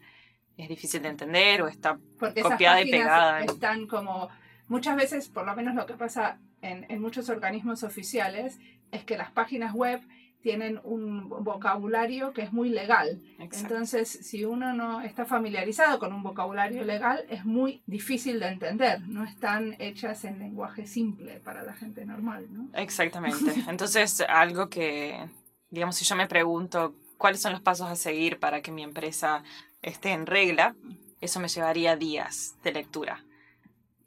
Es 0.57 0.69
difícil 0.69 1.01
de 1.03 1.09
entender 1.09 1.61
o 1.61 1.67
está 1.67 1.99
copiada 2.19 2.81
y 2.81 2.89
pegada. 2.89 3.41
Están 3.41 3.87
como 3.87 4.29
muchas 4.67 4.95
veces, 4.95 5.29
por 5.29 5.45
lo 5.45 5.55
menos 5.55 5.75
lo 5.75 5.85
que 5.85 5.93
pasa 5.93 6.39
en, 6.61 6.85
en 6.89 7.01
muchos 7.01 7.29
organismos 7.29 7.83
oficiales, 7.83 8.59
es 8.91 9.03
que 9.05 9.17
las 9.17 9.31
páginas 9.31 9.73
web 9.73 10.01
tienen 10.41 10.79
un 10.83 11.29
vocabulario 11.29 12.33
que 12.33 12.41
es 12.41 12.53
muy 12.53 12.69
legal. 12.69 13.21
Entonces, 13.39 14.09
si 14.09 14.45
uno 14.45 14.73
no 14.73 15.01
está 15.01 15.25
familiarizado 15.25 15.99
con 15.99 16.13
un 16.13 16.23
vocabulario 16.23 16.83
legal, 16.83 17.23
es 17.29 17.45
muy 17.45 17.81
difícil 17.85 18.39
de 18.39 18.47
entender. 18.47 19.01
No 19.07 19.23
están 19.23 19.75
hechas 19.79 20.25
en 20.25 20.39
lenguaje 20.39 20.87
simple 20.87 21.39
para 21.39 21.63
la 21.63 21.73
gente 21.73 22.05
normal, 22.05 22.47
¿no? 22.51 22.69
Exactamente. 22.73 23.53
Entonces, 23.69 24.21
algo 24.27 24.69
que, 24.69 25.29
digamos, 25.69 25.95
si 25.95 26.05
yo 26.05 26.15
me 26.15 26.27
pregunto 26.27 26.95
cuáles 27.17 27.41
son 27.41 27.51
los 27.51 27.61
pasos 27.61 27.87
a 27.87 27.95
seguir 27.95 28.39
para 28.39 28.61
que 28.61 28.71
mi 28.71 28.83
empresa 28.83 29.43
esté 29.81 30.11
en 30.11 30.25
regla, 30.25 30.75
eso 31.21 31.39
me 31.39 31.47
llevaría 31.47 31.95
días 31.95 32.55
de 32.63 32.71
lectura. 32.71 33.23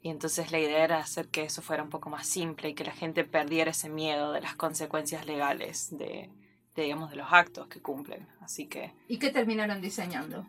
Y 0.05 0.09
entonces 0.09 0.51
la 0.51 0.59
idea 0.59 0.83
era 0.83 0.99
hacer 0.99 1.29
que 1.29 1.45
eso 1.45 1.63
fuera 1.63 1.81
un 1.81 1.89
poco 1.89 2.11
más 2.11 2.27
simple 2.27 2.69
y 2.69 2.73
que 2.75 2.83
la 2.83 2.91
gente 2.91 3.23
perdiera 3.23 3.71
ese 3.71 3.89
miedo 3.89 4.33
de 4.33 4.41
las 4.41 4.55
consecuencias 4.55 5.25
legales 5.25 5.87
de, 5.97 6.29
digamos, 6.75 7.09
de 7.09 7.15
los 7.15 7.33
actos 7.33 7.67
que 7.69 7.81
cumplen. 7.81 8.27
Así 8.39 8.67
que... 8.67 8.93
¿Y 9.07 9.17
qué 9.17 9.31
terminaron 9.31 9.81
diseñando? 9.81 10.45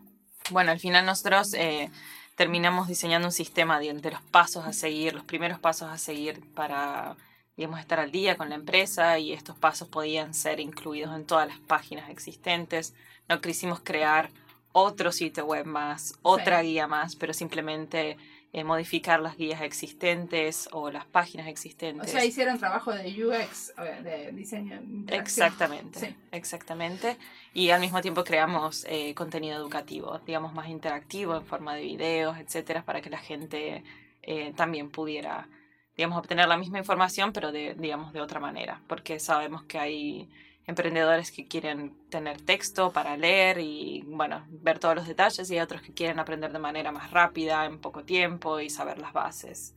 Bueno, 0.51 0.73
al 0.73 0.79
final 0.79 1.07
nosotros 1.07 1.55
eh, 1.55 1.88
terminamos 2.35 2.87
diseñando 2.87 3.29
un 3.29 3.33
sistema 3.33 3.81
de, 3.81 3.95
de, 3.95 4.11
los 4.11 4.21
pasos 4.25 4.66
a 4.66 4.75
seguir, 4.75 5.14
los 5.14 5.25
primeros 5.25 5.59
pasos 5.59 5.88
a 5.88 5.97
seguir 5.97 6.42
para, 6.53 7.16
digamos, 7.57 7.81
estar 7.81 7.99
al 7.99 8.11
día 8.11 8.37
con 8.37 8.51
la 8.51 8.57
empresa 8.57 9.19
y 9.19 9.33
estos 9.33 9.57
pasos 9.57 9.88
podían 9.88 10.35
ser 10.35 10.61
incluidos 10.61 11.16
en 11.16 11.25
todas 11.25 11.49
las 11.49 11.61
páginas 11.61 12.11
existentes. 12.11 12.92
No 13.27 13.40
quisimos 13.40 13.81
crear 13.81 14.29
otro 14.73 15.12
sitio 15.12 15.47
web 15.47 15.64
más, 15.64 16.19
otra 16.21 16.61
guía 16.61 16.87
más, 16.87 17.16
pero 17.16 17.33
simplemente 17.33 18.19
eh, 18.52 18.64
modificar 18.64 19.20
las 19.20 19.37
guías 19.37 19.61
existentes 19.61 20.68
o 20.72 20.90
las 20.90 21.04
páginas 21.04 21.46
existentes. 21.48 22.09
O 22.09 22.11
sea, 22.11 22.24
hicieron 22.24 22.59
trabajo 22.59 22.92
de 22.92 23.24
UX, 23.24 23.74
de 24.02 24.32
diseño. 24.32 24.80
Exactamente, 25.09 26.16
exactamente. 26.32 27.16
Y 27.52 27.70
al 27.70 27.80
mismo 27.80 28.00
tiempo 28.00 28.24
creamos 28.24 28.87
eh, 28.88 29.14
contenido 29.14 29.56
educativo, 29.56 30.20
digamos, 30.26 30.54
más 30.54 30.68
interactivo 30.68 31.37
en 31.37 31.44
forma 31.44 31.74
de 31.74 31.82
videos, 31.82 32.38
etcétera, 32.38 32.82
para 32.82 33.00
que 33.00 33.11
la 33.11 33.18
gente 33.18 33.82
eh, 34.22 34.52
también 34.56 34.90
pudiera, 34.90 35.48
digamos, 35.96 36.18
obtener 36.18 36.48
la 36.48 36.56
misma 36.56 36.78
información, 36.78 37.32
pero 37.32 37.52
de, 37.52 37.74
digamos, 37.74 38.12
de 38.12 38.20
otra 38.20 38.40
manera, 38.40 38.80
porque 38.87 39.18
sabemos 39.20 39.64
que 39.64 39.78
hay 39.78 40.28
emprendedores 40.66 41.31
que 41.31 41.46
quieren 41.46 41.96
tener 42.09 42.40
texto 42.40 42.92
para 42.92 43.16
leer 43.16 43.59
y, 43.59 44.02
bueno, 44.07 44.44
ver 44.48 44.79
todos 44.79 44.96
los 44.96 45.07
detalles 45.07 45.48
y 45.50 45.55
hay 45.55 45.61
otros 45.61 45.81
que 45.81 45.94
quieren 45.94 46.18
aprender 46.18 46.52
de 46.52 46.59
manera 46.59 46.90
más 46.90 47.11
rápida, 47.11 47.64
en 47.66 47.81
poco 47.81 48.05
tiempo 48.05 48.59
y 48.61 48.68
saber 48.68 48.98
las 48.98 49.12
bases 49.12 49.76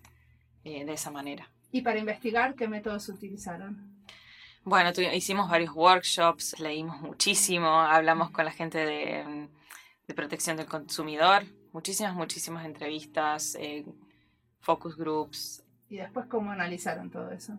eh, 0.63 0.85
de 0.85 0.93
esa 0.93 1.11
manera. 1.11 1.49
¿Y 1.71 1.81
para 1.81 1.99
investigar 1.99 2.55
qué 2.55 2.67
métodos 2.67 3.07
utilizaron? 3.09 3.99
Bueno, 4.63 4.91
hicimos 5.13 5.49
varios 5.49 5.73
workshops, 5.75 6.59
leímos 6.59 6.99
muchísimo, 7.01 7.67
hablamos 7.67 8.31
con 8.31 8.45
la 8.45 8.51
gente 8.51 8.79
de, 8.79 9.47
de 10.07 10.13
protección 10.13 10.57
del 10.57 10.65
consumidor, 10.65 11.43
muchísimas, 11.71 12.15
muchísimas 12.15 12.65
entrevistas, 12.65 13.55
eh, 13.59 13.85
focus 14.59 14.97
groups. 14.97 15.63
¿Y 15.87 15.97
después 15.97 16.25
cómo 16.25 16.51
analizaron 16.51 17.09
todo 17.09 17.31
eso? 17.31 17.57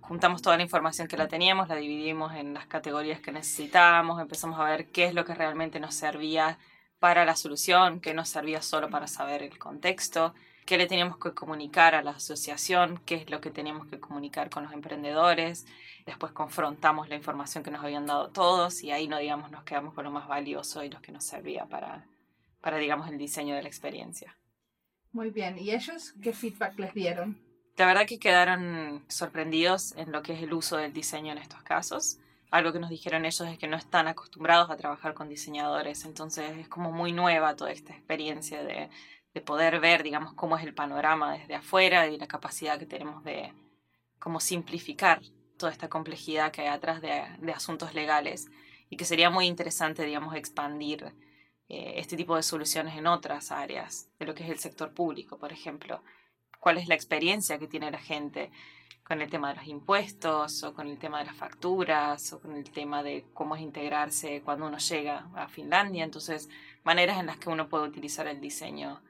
Juntamos 0.00 0.42
toda 0.42 0.56
la 0.56 0.62
información 0.62 1.08
que 1.08 1.16
la 1.16 1.28
teníamos, 1.28 1.68
la 1.68 1.76
dividimos 1.76 2.34
en 2.34 2.54
las 2.54 2.66
categorías 2.66 3.20
que 3.20 3.32
necesitábamos, 3.32 4.20
empezamos 4.20 4.58
a 4.58 4.64
ver 4.64 4.90
qué 4.90 5.06
es 5.06 5.14
lo 5.14 5.24
que 5.24 5.34
realmente 5.34 5.80
nos 5.80 5.94
servía 5.94 6.58
para 6.98 7.24
la 7.24 7.36
solución, 7.36 8.00
qué 8.00 8.14
nos 8.14 8.28
servía 8.28 8.62
solo 8.62 8.88
para 8.88 9.06
saber 9.06 9.42
el 9.42 9.58
contexto, 9.58 10.34
qué 10.64 10.78
le 10.78 10.86
teníamos 10.86 11.18
que 11.18 11.32
comunicar 11.32 11.94
a 11.94 12.02
la 12.02 12.12
asociación, 12.12 13.00
qué 13.04 13.16
es 13.16 13.30
lo 13.30 13.40
que 13.40 13.50
teníamos 13.50 13.86
que 13.86 14.00
comunicar 14.00 14.50
con 14.50 14.64
los 14.64 14.72
emprendedores. 14.72 15.66
Después 16.06 16.32
confrontamos 16.32 17.08
la 17.08 17.14
información 17.14 17.62
que 17.62 17.70
nos 17.70 17.84
habían 17.84 18.06
dado 18.06 18.28
todos 18.30 18.82
y 18.82 18.90
ahí 18.90 19.08
no 19.08 19.18
digamos 19.18 19.50
nos 19.50 19.64
quedamos 19.64 19.94
con 19.94 20.04
lo 20.04 20.10
más 20.10 20.26
valioso 20.26 20.82
y 20.82 20.90
lo 20.90 21.00
que 21.00 21.12
nos 21.12 21.24
servía 21.24 21.66
para, 21.66 22.06
para 22.60 22.78
digamos 22.78 23.08
el 23.08 23.18
diseño 23.18 23.54
de 23.54 23.62
la 23.62 23.68
experiencia. 23.68 24.36
Muy 25.12 25.30
bien, 25.30 25.56
¿y 25.58 25.70
ellos 25.70 26.14
qué 26.22 26.32
feedback 26.32 26.78
les 26.78 26.92
dieron? 26.92 27.45
La 27.76 27.84
verdad 27.84 28.06
que 28.06 28.18
quedaron 28.18 29.04
sorprendidos 29.08 29.92
en 29.98 30.10
lo 30.10 30.22
que 30.22 30.32
es 30.32 30.42
el 30.42 30.54
uso 30.54 30.78
del 30.78 30.94
diseño 30.94 31.32
en 31.32 31.38
estos 31.38 31.62
casos. 31.62 32.18
Algo 32.50 32.72
que 32.72 32.78
nos 32.78 32.88
dijeron 32.88 33.26
ellos 33.26 33.46
es 33.46 33.58
que 33.58 33.68
no 33.68 33.76
están 33.76 34.08
acostumbrados 34.08 34.70
a 34.70 34.78
trabajar 34.78 35.12
con 35.12 35.28
diseñadores, 35.28 36.06
entonces 36.06 36.56
es 36.56 36.68
como 36.68 36.90
muy 36.90 37.12
nueva 37.12 37.54
toda 37.54 37.72
esta 37.72 37.92
experiencia 37.92 38.62
de, 38.64 38.88
poder 39.44 39.78
ver, 39.80 40.02
digamos, 40.02 40.32
cómo 40.32 40.56
es 40.56 40.64
el 40.64 40.72
panorama 40.72 41.36
desde 41.36 41.56
afuera 41.56 42.06
y 42.06 42.16
la 42.16 42.26
capacidad 42.26 42.78
que 42.78 42.86
tenemos 42.86 43.22
de 43.22 43.52
como 44.18 44.40
simplificar 44.40 45.20
toda 45.58 45.70
esta 45.70 45.90
complejidad 45.90 46.52
que 46.52 46.62
hay 46.62 46.68
atrás 46.68 47.02
de, 47.02 47.52
asuntos 47.52 47.92
legales 47.92 48.48
y 48.88 48.96
que 48.96 49.04
sería 49.04 49.28
muy 49.28 49.46
interesante, 49.46 50.06
digamos, 50.06 50.34
expandir 50.34 51.12
eh, 51.68 51.94
este 51.96 52.16
tipo 52.16 52.36
de 52.36 52.42
soluciones 52.42 52.96
en 52.96 53.06
otras 53.06 53.52
áreas 53.52 54.08
de 54.18 54.24
lo 54.24 54.34
que 54.34 54.44
es 54.44 54.50
el 54.50 54.58
sector 54.58 54.94
público, 54.94 55.36
por 55.38 55.52
ejemplo 55.52 56.00
cuál 56.66 56.78
es 56.78 56.88
la 56.88 56.96
experiencia 56.96 57.60
que 57.60 57.68
tiene 57.68 57.92
la 57.92 58.00
gente 58.00 58.50
con 59.04 59.22
el 59.22 59.30
tema 59.30 59.50
de 59.50 59.54
los 59.54 59.68
impuestos 59.68 60.64
o 60.64 60.74
con 60.74 60.88
el 60.88 60.98
tema 60.98 61.20
de 61.20 61.26
las 61.26 61.36
facturas 61.36 62.32
o 62.32 62.40
con 62.40 62.56
el 62.56 62.68
tema 62.72 63.04
de 63.04 63.24
cómo 63.34 63.54
es 63.54 63.62
integrarse 63.62 64.42
cuando 64.42 64.66
uno 64.66 64.78
llega 64.78 65.30
a 65.36 65.46
Finlandia. 65.46 66.02
Entonces, 66.02 66.48
maneras 66.82 67.20
en 67.20 67.26
las 67.26 67.36
que 67.36 67.50
uno 67.50 67.68
puede 67.68 67.86
utilizar 67.86 68.26
el 68.26 68.40
diseño 68.40 69.00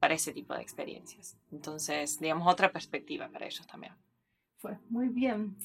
para 0.00 0.14
ese 0.14 0.32
tipo 0.32 0.54
de 0.54 0.62
experiencias. 0.62 1.38
Entonces, 1.52 2.18
digamos, 2.18 2.52
otra 2.52 2.72
perspectiva 2.72 3.28
para 3.28 3.46
ellos 3.46 3.64
también. 3.64 3.92
Pues 4.60 4.76
muy 4.90 5.08
bien. 5.08 5.56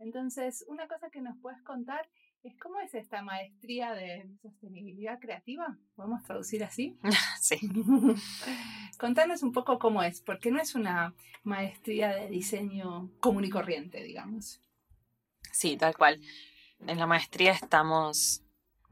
Entonces, 0.00 0.64
una 0.66 0.88
cosa 0.88 1.10
que 1.10 1.20
nos 1.20 1.36
puedes 1.38 1.62
contar 1.62 2.08
¿Cómo 2.60 2.80
es 2.80 2.94
esta 2.94 3.22
maestría 3.22 3.92
de 3.92 4.28
sostenibilidad 4.42 5.18
creativa? 5.18 5.76
¿Podemos 5.94 6.22
traducir 6.22 6.64
así? 6.64 6.98
Sí. 7.40 7.58
Contanos 8.98 9.42
un 9.42 9.52
poco 9.52 9.78
cómo 9.78 10.02
es, 10.02 10.20
porque 10.20 10.50
no 10.50 10.60
es 10.60 10.74
una 10.74 11.14
maestría 11.44 12.08
de 12.08 12.28
diseño 12.28 13.10
común 13.20 13.44
y 13.44 13.50
corriente, 13.50 14.02
digamos. 14.02 14.60
Sí, 15.52 15.76
tal 15.76 15.96
cual. 15.96 16.20
En 16.86 16.98
la 16.98 17.06
maestría 17.06 17.52
estamos, 17.52 18.42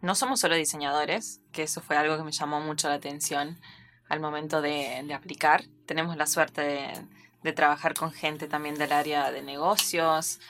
no 0.01 0.15
somos 0.15 0.41
solo 0.41 0.55
diseñadores, 0.55 1.41
que 1.53 1.65
eso 1.65 1.81
fue 1.81 1.97
algo 1.97 2.17
que 2.17 2.25
me 2.25 2.33
llamó 2.33 2.61
mucho 2.61 2.89
la 2.89 2.95
atención 2.95 3.61
al 4.09 4.21
momento 4.21 4.61
de, 4.61 5.03
de 5.05 5.15
aplicar. 5.15 5.65
Tenemos 5.87 6.17
la 6.17 6.27
suerte 6.27 6.63
de, 6.63 7.07
de 7.43 7.53
trabajar 7.53 7.95
con 7.95 8.13
gente 8.13 8.49
también 8.49 8.77
del 8.77 8.93
área 8.93 9.31
de 9.31 9.43
negocios, 9.43 10.41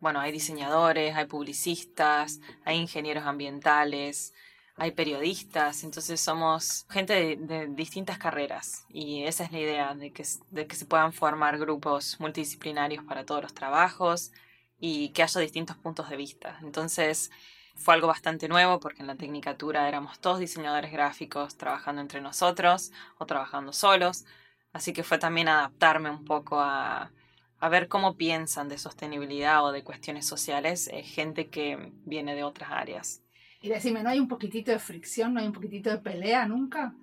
bueno, 0.00 0.20
hay 0.20 0.32
diseñadores, 0.32 1.14
hay 1.14 1.26
publicistas, 1.26 2.40
hay 2.64 2.78
ingenieros 2.78 3.24
ambientales, 3.24 4.34
hay 4.76 4.90
periodistas, 4.90 5.84
entonces 5.84 6.20
somos 6.20 6.86
gente 6.90 7.36
de, 7.36 7.66
distintas 7.68 8.18
carreras 8.18 8.84
y 8.90 9.24
esa 9.24 9.44
es 9.44 9.52
la 9.52 9.58
idea, 9.60 9.94
de 9.94 10.12
que, 10.12 10.24
de 10.50 10.66
que 10.66 10.76
se 10.76 10.84
puedan 10.84 11.12
formar 11.14 11.58
grupos 11.58 12.20
multidisciplinarios 12.20 13.04
para 13.04 13.24
todos 13.24 13.42
los 13.42 13.54
trabajos 13.54 14.32
y 14.78 15.10
que 15.10 15.22
haya 15.22 15.40
distintos 15.40 15.76
puntos 15.78 16.10
de 16.10 16.16
vista. 16.16 16.58
Entonces 16.62 17.30
fue 17.74 17.94
algo 17.94 18.08
bastante 18.08 18.48
nuevo 18.48 18.78
porque 18.80 19.00
en 19.00 19.06
la 19.06 19.16
Tecnicatura 19.16 19.88
éramos 19.88 20.18
todos 20.18 20.40
diseñadores 20.40 20.92
gráficos 20.92 21.56
trabajando 21.56 22.02
entre 22.02 22.20
nosotros 22.20 22.92
o 23.18 23.26
trabajando 23.26 23.72
solos, 23.72 24.26
así 24.74 24.92
que 24.92 25.04
fue 25.04 25.18
también 25.18 25.48
adaptarme 25.48 26.10
un 26.10 26.24
poco 26.24 26.60
a, 26.60 27.10
a 27.58 27.68
ver 27.68 27.88
cómo 27.88 28.16
piensan 28.16 28.68
de 28.68 28.78
sostenibilidad 28.78 29.64
o 29.64 29.72
de 29.72 29.82
cuestiones 29.82 30.26
sociales 30.26 30.88
eh, 30.92 31.02
gente 31.02 31.48
que 31.48 31.92
viene 32.04 32.34
de 32.34 32.44
otras 32.44 32.70
áreas. 32.70 33.22
Y 33.62 33.68
decime, 33.68 34.02
¿no 34.02 34.10
hay 34.10 34.20
un 34.20 34.28
poquitito 34.28 34.70
de 34.70 34.78
fricción, 34.78 35.34
no 35.34 35.40
hay 35.40 35.46
un 35.46 35.52
poquitito 35.52 35.90
de 35.90 35.98
pelea 35.98 36.46
nunca? 36.46 36.94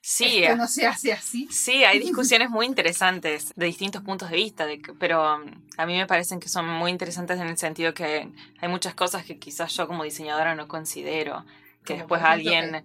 Sí, 0.00 0.44
Esto 0.44 0.56
no 0.56 0.68
se 0.68 0.86
hace 0.86 1.12
así. 1.12 1.48
Sí, 1.50 1.84
hay 1.84 1.98
discusiones 2.00 2.50
muy 2.50 2.66
interesantes 2.66 3.52
de 3.56 3.66
distintos 3.66 4.02
puntos 4.02 4.30
de 4.30 4.36
vista, 4.36 4.64
de 4.64 4.80
pero 4.98 5.36
um, 5.36 5.50
a 5.76 5.86
mí 5.86 5.96
me 5.96 6.06
parecen 6.06 6.38
que 6.38 6.48
son 6.48 6.68
muy 6.68 6.90
interesantes 6.90 7.38
en 7.40 7.48
el 7.48 7.58
sentido 7.58 7.92
que 7.92 8.28
hay 8.60 8.68
muchas 8.68 8.94
cosas 8.94 9.24
que 9.24 9.38
quizás 9.38 9.76
yo 9.76 9.88
como 9.88 10.04
diseñadora 10.04 10.54
no 10.54 10.68
considero, 10.68 11.44
que 11.84 11.94
después 11.94 12.22
alguien... 12.22 12.84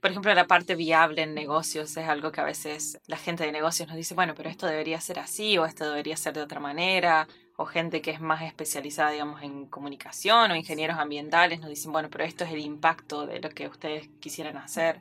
Por 0.00 0.10
ejemplo, 0.10 0.32
la 0.34 0.46
parte 0.46 0.74
viable 0.74 1.22
en 1.22 1.34
negocios 1.34 1.96
es 1.96 2.08
algo 2.08 2.30
que 2.30 2.40
a 2.40 2.44
veces 2.44 2.98
la 3.06 3.16
gente 3.16 3.44
de 3.44 3.52
negocios 3.52 3.88
nos 3.88 3.96
dice, 3.96 4.14
bueno, 4.14 4.34
pero 4.36 4.48
esto 4.48 4.66
debería 4.66 5.00
ser 5.00 5.18
así 5.18 5.58
o 5.58 5.64
esto 5.64 5.88
debería 5.88 6.16
ser 6.16 6.34
de 6.34 6.42
otra 6.42 6.60
manera 6.60 7.26
o 7.56 7.64
gente 7.64 8.02
que 8.02 8.10
es 8.10 8.20
más 8.20 8.42
especializada, 8.42 9.10
digamos, 9.10 9.42
en 9.42 9.66
comunicación 9.66 10.50
o 10.50 10.56
ingenieros 10.56 10.98
ambientales 10.98 11.60
nos 11.60 11.70
dicen, 11.70 11.90
bueno, 11.90 12.10
pero 12.10 12.24
esto 12.24 12.44
es 12.44 12.52
el 12.52 12.60
impacto 12.60 13.26
de 13.26 13.40
lo 13.40 13.48
que 13.48 13.66
ustedes 13.66 14.08
quisieran 14.20 14.58
hacer. 14.58 15.00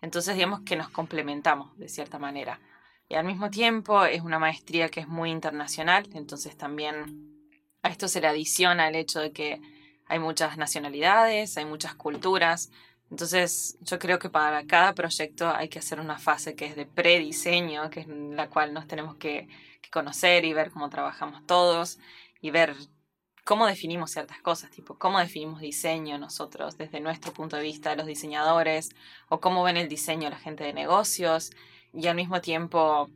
Entonces, 0.00 0.34
digamos 0.34 0.62
que 0.62 0.76
nos 0.76 0.88
complementamos 0.88 1.76
de 1.78 1.88
cierta 1.88 2.18
manera. 2.18 2.60
Y 3.08 3.14
al 3.14 3.24
mismo 3.24 3.50
tiempo 3.50 4.04
es 4.04 4.22
una 4.22 4.40
maestría 4.40 4.88
que 4.88 5.00
es 5.00 5.08
muy 5.08 5.30
internacional, 5.30 6.08
entonces 6.14 6.56
también 6.56 7.48
a 7.82 7.88
esto 7.88 8.08
se 8.08 8.20
le 8.20 8.26
adiciona 8.26 8.88
el 8.88 8.96
hecho 8.96 9.20
de 9.20 9.32
que 9.32 9.60
hay 10.06 10.18
muchas 10.18 10.56
nacionalidades, 10.56 11.56
hay 11.56 11.64
muchas 11.64 11.94
culturas. 11.94 12.70
Entonces, 13.12 13.78
yo 13.82 14.00
creo 14.00 14.18
que 14.18 14.30
para 14.30 14.66
cada 14.66 14.94
proyecto 14.94 15.48
hay 15.54 15.68
que 15.68 15.78
hacer 15.78 16.00
una 16.00 16.18
fase 16.18 16.56
que 16.56 16.66
es 16.66 16.74
de 16.74 16.86
prediseño, 16.86 17.90
que 17.90 18.00
es 18.00 18.08
la 18.08 18.48
cual 18.48 18.74
nos 18.74 18.88
tenemos 18.88 19.14
que 19.16 19.46
que 19.82 19.90
conocer 19.90 20.44
y 20.46 20.54
ver 20.54 20.70
cómo 20.70 20.88
trabajamos 20.88 21.44
todos 21.44 21.98
y 22.40 22.50
ver 22.50 22.74
cómo 23.44 23.66
definimos 23.66 24.12
ciertas 24.12 24.40
cosas, 24.40 24.70
tipo 24.70 24.96
cómo 24.96 25.18
definimos 25.18 25.60
diseño 25.60 26.16
nosotros 26.16 26.78
desde 26.78 27.00
nuestro 27.00 27.32
punto 27.32 27.56
de 27.56 27.62
vista, 27.62 27.96
los 27.96 28.06
diseñadores, 28.06 28.90
o 29.28 29.40
cómo 29.40 29.64
ven 29.64 29.76
el 29.76 29.88
diseño 29.88 30.30
la 30.30 30.38
gente 30.38 30.64
de 30.64 30.72
negocios, 30.72 31.50
y 31.92 32.06
al 32.06 32.14
mismo 32.16 32.40
tiempo 32.40 33.10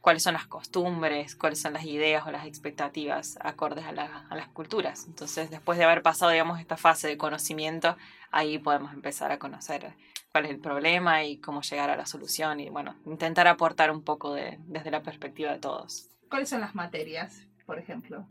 cuáles 0.00 0.22
son 0.22 0.34
las 0.34 0.46
costumbres, 0.46 1.36
cuáles 1.36 1.60
son 1.60 1.72
las 1.72 1.84
ideas 1.84 2.26
o 2.26 2.30
las 2.30 2.46
expectativas 2.46 3.38
acordes 3.40 3.84
a, 3.84 3.90
a 4.28 4.36
las 4.36 4.48
culturas. 4.48 5.04
Entonces, 5.06 5.50
después 5.50 5.78
de 5.78 5.84
haber 5.84 6.02
pasado, 6.02 6.30
digamos, 6.30 6.60
esta 6.60 6.76
fase 6.76 7.08
de 7.08 7.16
conocimiento, 7.16 7.96
ahí 8.30 8.58
podemos 8.58 8.92
empezar 8.92 9.30
a 9.32 9.38
conocer 9.38 9.94
cuál 10.32 10.46
es 10.46 10.50
el 10.52 10.60
problema 10.60 11.24
y 11.24 11.38
cómo 11.38 11.62
llegar 11.62 11.90
a 11.90 11.96
la 11.96 12.06
solución 12.06 12.60
y, 12.60 12.70
bueno, 12.70 12.96
intentar 13.04 13.46
aportar 13.46 13.90
un 13.90 14.02
poco 14.02 14.34
de, 14.34 14.58
desde 14.66 14.90
la 14.90 15.02
perspectiva 15.02 15.52
de 15.52 15.58
todos. 15.58 16.08
¿Cuáles 16.28 16.48
son 16.48 16.60
las 16.60 16.74
materias, 16.74 17.46
por 17.66 17.78
ejemplo? 17.78 18.26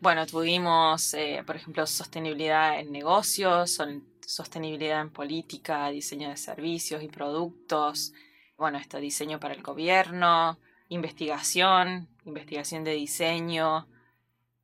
Bueno, 0.00 0.26
tuvimos, 0.26 1.14
eh, 1.14 1.44
por 1.46 1.54
ejemplo, 1.54 1.86
sostenibilidad 1.86 2.80
en 2.80 2.90
negocios, 2.90 3.80
sostenibilidad 4.26 5.00
en 5.00 5.10
política, 5.10 5.88
diseño 5.90 6.28
de 6.28 6.36
servicios 6.36 7.02
y 7.04 7.08
productos, 7.08 8.12
bueno, 8.58 8.78
esto, 8.78 8.98
diseño 8.98 9.38
para 9.38 9.54
el 9.54 9.62
gobierno, 9.62 10.58
investigación, 10.88 12.08
investigación 12.24 12.84
de 12.84 12.92
diseño. 12.92 13.86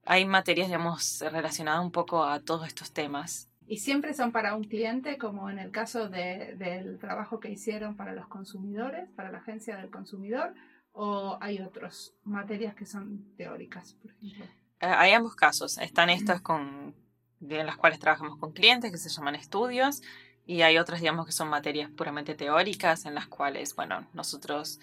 Hay 0.04 0.24
materias, 0.24 0.68
digamos, 0.68 1.22
relacionadas 1.30 1.84
un 1.84 1.92
poco 1.92 2.24
a 2.24 2.40
todos 2.40 2.66
estos 2.66 2.92
temas. 2.92 3.48
¿Y 3.66 3.78
siempre 3.78 4.14
son 4.14 4.32
para 4.32 4.54
un 4.54 4.64
cliente, 4.64 5.18
como 5.18 5.50
en 5.50 5.58
el 5.58 5.70
caso 5.70 6.08
del 6.08 6.98
trabajo 6.98 7.38
que 7.38 7.50
hicieron 7.50 7.96
para 7.96 8.12
los 8.12 8.26
consumidores, 8.26 9.10
para 9.10 9.30
la 9.30 9.38
agencia 9.38 9.76
del 9.76 9.90
consumidor? 9.90 10.54
o 11.00 11.38
hay 11.40 11.60
otras 11.60 12.12
materias 12.24 12.74
que 12.74 12.84
son 12.84 13.32
teóricas, 13.36 13.94
por 13.94 14.10
ejemplo? 14.10 14.44
Eh, 14.80 14.86
hay 14.86 15.12
ambos 15.12 15.36
casos. 15.36 15.78
Están 15.78 16.10
estas 16.10 16.40
con, 16.40 16.92
en 17.40 17.66
las 17.66 17.76
cuales 17.76 18.00
trabajamos 18.00 18.36
con 18.38 18.52
clientes 18.52 18.90
que 18.90 18.98
se 18.98 19.08
llaman 19.08 19.36
estudios 19.36 20.02
y 20.44 20.62
hay 20.62 20.76
otras, 20.76 21.00
digamos, 21.00 21.24
que 21.24 21.30
son 21.30 21.48
materias 21.48 21.88
puramente 21.90 22.34
teóricas 22.34 23.06
en 23.06 23.14
las 23.14 23.28
cuales, 23.28 23.76
bueno, 23.76 24.08
nosotros, 24.12 24.80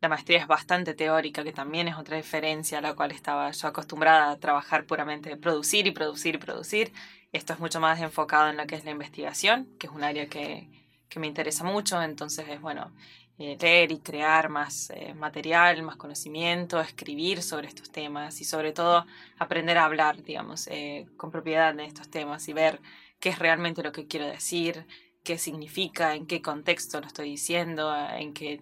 la 0.00 0.08
maestría 0.08 0.38
es 0.38 0.46
bastante 0.46 0.94
teórica, 0.94 1.44
que 1.44 1.52
también 1.52 1.88
es 1.88 1.96
otra 1.96 2.16
diferencia 2.16 2.78
a 2.78 2.80
la 2.80 2.94
cual 2.94 3.10
estaba 3.10 3.50
yo 3.50 3.68
acostumbrada 3.68 4.30
a 4.30 4.38
trabajar 4.38 4.86
puramente 4.86 5.36
producir 5.36 5.86
y 5.86 5.90
producir 5.92 6.36
y 6.36 6.38
producir. 6.38 6.92
Esto 7.32 7.52
es 7.52 7.58
mucho 7.58 7.80
más 7.80 8.00
enfocado 8.00 8.48
en 8.48 8.56
lo 8.56 8.66
que 8.66 8.76
es 8.76 8.84
la 8.84 8.92
investigación, 8.92 9.68
que 9.78 9.88
es 9.88 9.92
un 9.92 10.04
área 10.04 10.28
que, 10.28 10.68
que 11.08 11.20
me 11.20 11.26
interesa 11.26 11.64
mucho, 11.64 12.00
entonces 12.02 12.48
es, 12.48 12.60
bueno, 12.60 12.92
eh, 13.38 13.56
leer 13.60 13.92
y 13.92 14.00
crear 14.00 14.48
más 14.48 14.90
eh, 14.90 15.14
material, 15.14 15.82
más 15.82 15.96
conocimiento, 15.96 16.80
escribir 16.80 17.42
sobre 17.42 17.68
estos 17.68 17.90
temas 17.90 18.40
y 18.40 18.44
sobre 18.44 18.72
todo 18.72 19.06
aprender 19.38 19.78
a 19.78 19.84
hablar, 19.84 20.22
digamos, 20.22 20.66
eh, 20.68 21.06
con 21.16 21.30
propiedad 21.30 21.72
de 21.74 21.84
estos 21.84 22.10
temas 22.10 22.48
y 22.48 22.52
ver 22.52 22.80
qué 23.20 23.28
es 23.30 23.38
realmente 23.38 23.82
lo 23.84 23.92
que 23.92 24.06
quiero 24.08 24.26
decir, 24.26 24.86
qué 25.22 25.38
significa, 25.38 26.14
en 26.16 26.26
qué 26.26 26.42
contexto 26.42 27.00
lo 27.00 27.06
estoy 27.06 27.30
diciendo, 27.30 27.94
en 28.10 28.34
qué, 28.34 28.60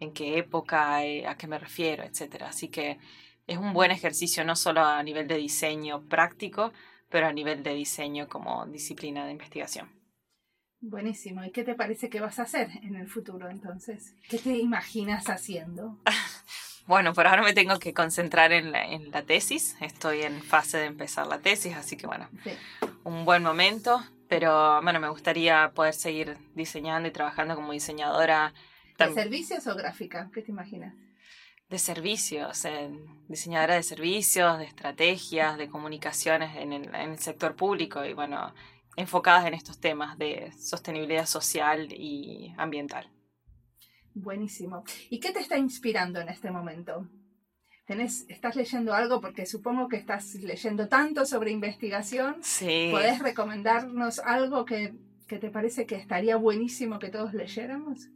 en 0.00 0.12
qué 0.12 0.38
época, 0.38 0.98
a 0.98 1.36
qué 1.36 1.46
me 1.46 1.58
refiero, 1.58 2.02
etc. 2.02 2.42
Así 2.42 2.68
que 2.68 2.98
es 3.46 3.58
un 3.58 3.72
buen 3.72 3.90
ejercicio 3.90 4.44
no 4.44 4.56
solo 4.56 4.82
a 4.84 5.02
nivel 5.02 5.28
de 5.28 5.36
diseño 5.36 6.02
práctico, 6.08 6.72
pero 7.08 7.26
a 7.26 7.32
nivel 7.32 7.62
de 7.62 7.74
diseño 7.74 8.28
como 8.28 8.66
disciplina 8.66 9.24
de 9.24 9.32
investigación. 9.32 9.90
Buenísimo. 10.80 11.42
¿Y 11.44 11.50
qué 11.50 11.64
te 11.64 11.74
parece 11.74 12.08
que 12.10 12.20
vas 12.20 12.38
a 12.38 12.42
hacer 12.42 12.68
en 12.82 12.96
el 12.96 13.08
futuro 13.08 13.48
entonces? 13.48 14.14
¿Qué 14.28 14.38
te 14.38 14.56
imaginas 14.56 15.28
haciendo? 15.28 15.98
Bueno, 16.86 17.14
por 17.14 17.26
ahora 17.26 17.42
me 17.42 17.52
tengo 17.52 17.80
que 17.80 17.92
concentrar 17.92 18.52
en 18.52 18.70
la, 18.70 18.84
en 18.84 19.10
la 19.10 19.22
tesis. 19.22 19.76
Estoy 19.80 20.22
en 20.22 20.40
fase 20.40 20.78
de 20.78 20.84
empezar 20.84 21.26
la 21.26 21.40
tesis, 21.40 21.74
así 21.74 21.96
que 21.96 22.06
bueno, 22.06 22.28
un 23.02 23.24
buen 23.24 23.42
momento. 23.42 24.04
Pero 24.28 24.80
bueno, 24.82 25.00
me 25.00 25.08
gustaría 25.08 25.72
poder 25.74 25.94
seguir 25.94 26.38
diseñando 26.54 27.08
y 27.08 27.10
trabajando 27.10 27.56
como 27.56 27.72
diseñadora. 27.72 28.54
¿De 28.98 29.12
servicios 29.12 29.66
o 29.66 29.74
gráfica? 29.74 30.30
¿Qué 30.32 30.42
te 30.42 30.50
imaginas? 30.50 30.94
De 31.68 31.78
servicios, 31.78 32.64
diseñadora 33.28 33.74
de 33.74 33.82
servicios, 33.82 34.58
de 34.58 34.64
estrategias, 34.64 35.58
de 35.58 35.68
comunicaciones 35.68 36.56
en 36.56 36.72
el, 36.72 36.94
en 36.94 37.10
el 37.10 37.18
sector 37.18 37.56
público 37.56 38.04
y 38.04 38.14
bueno, 38.14 38.54
enfocadas 38.96 39.46
en 39.46 39.54
estos 39.54 39.78
temas 39.78 40.16
de 40.16 40.52
sostenibilidad 40.58 41.26
social 41.26 41.92
y 41.92 42.54
ambiental. 42.56 43.10
Buenísimo. 44.14 44.84
¿Y 45.10 45.20
qué 45.20 45.32
te 45.32 45.40
está 45.40 45.58
inspirando 45.58 46.20
en 46.20 46.28
este 46.30 46.50
momento? 46.50 47.06
¿Tenés, 47.86 48.24
¿Estás 48.28 48.56
leyendo 48.56 48.94
algo? 48.94 49.20
Porque 49.20 49.44
supongo 49.44 49.88
que 49.88 49.96
estás 49.96 50.34
leyendo 50.36 50.88
tanto 50.88 51.26
sobre 51.26 51.50
investigación. 51.50 52.36
Sí. 52.42 52.88
¿Podés 52.90 53.20
recomendarnos 53.20 54.18
algo 54.20 54.64
que, 54.64 54.94
que 55.28 55.38
te 55.38 55.50
parece 55.50 55.86
que 55.86 55.96
estaría 55.96 56.36
buenísimo 56.36 56.98
que 56.98 57.10
todos 57.10 57.34
leyéramos? 57.34 58.08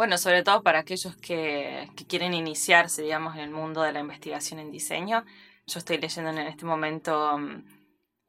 Bueno, 0.00 0.16
sobre 0.16 0.42
todo 0.42 0.62
para 0.62 0.78
aquellos 0.78 1.14
que, 1.16 1.90
que, 1.94 2.06
quieren 2.06 2.32
iniciarse, 2.32 3.02
digamos, 3.02 3.34
en 3.34 3.42
el 3.42 3.50
mundo 3.50 3.82
de 3.82 3.92
la 3.92 4.00
investigación 4.00 4.58
en 4.58 4.70
diseño. 4.70 5.26
Yo 5.66 5.78
estoy 5.78 5.98
leyendo 5.98 6.30
en 6.30 6.38
este 6.38 6.64
momento 6.64 7.36
mm, 7.36 7.62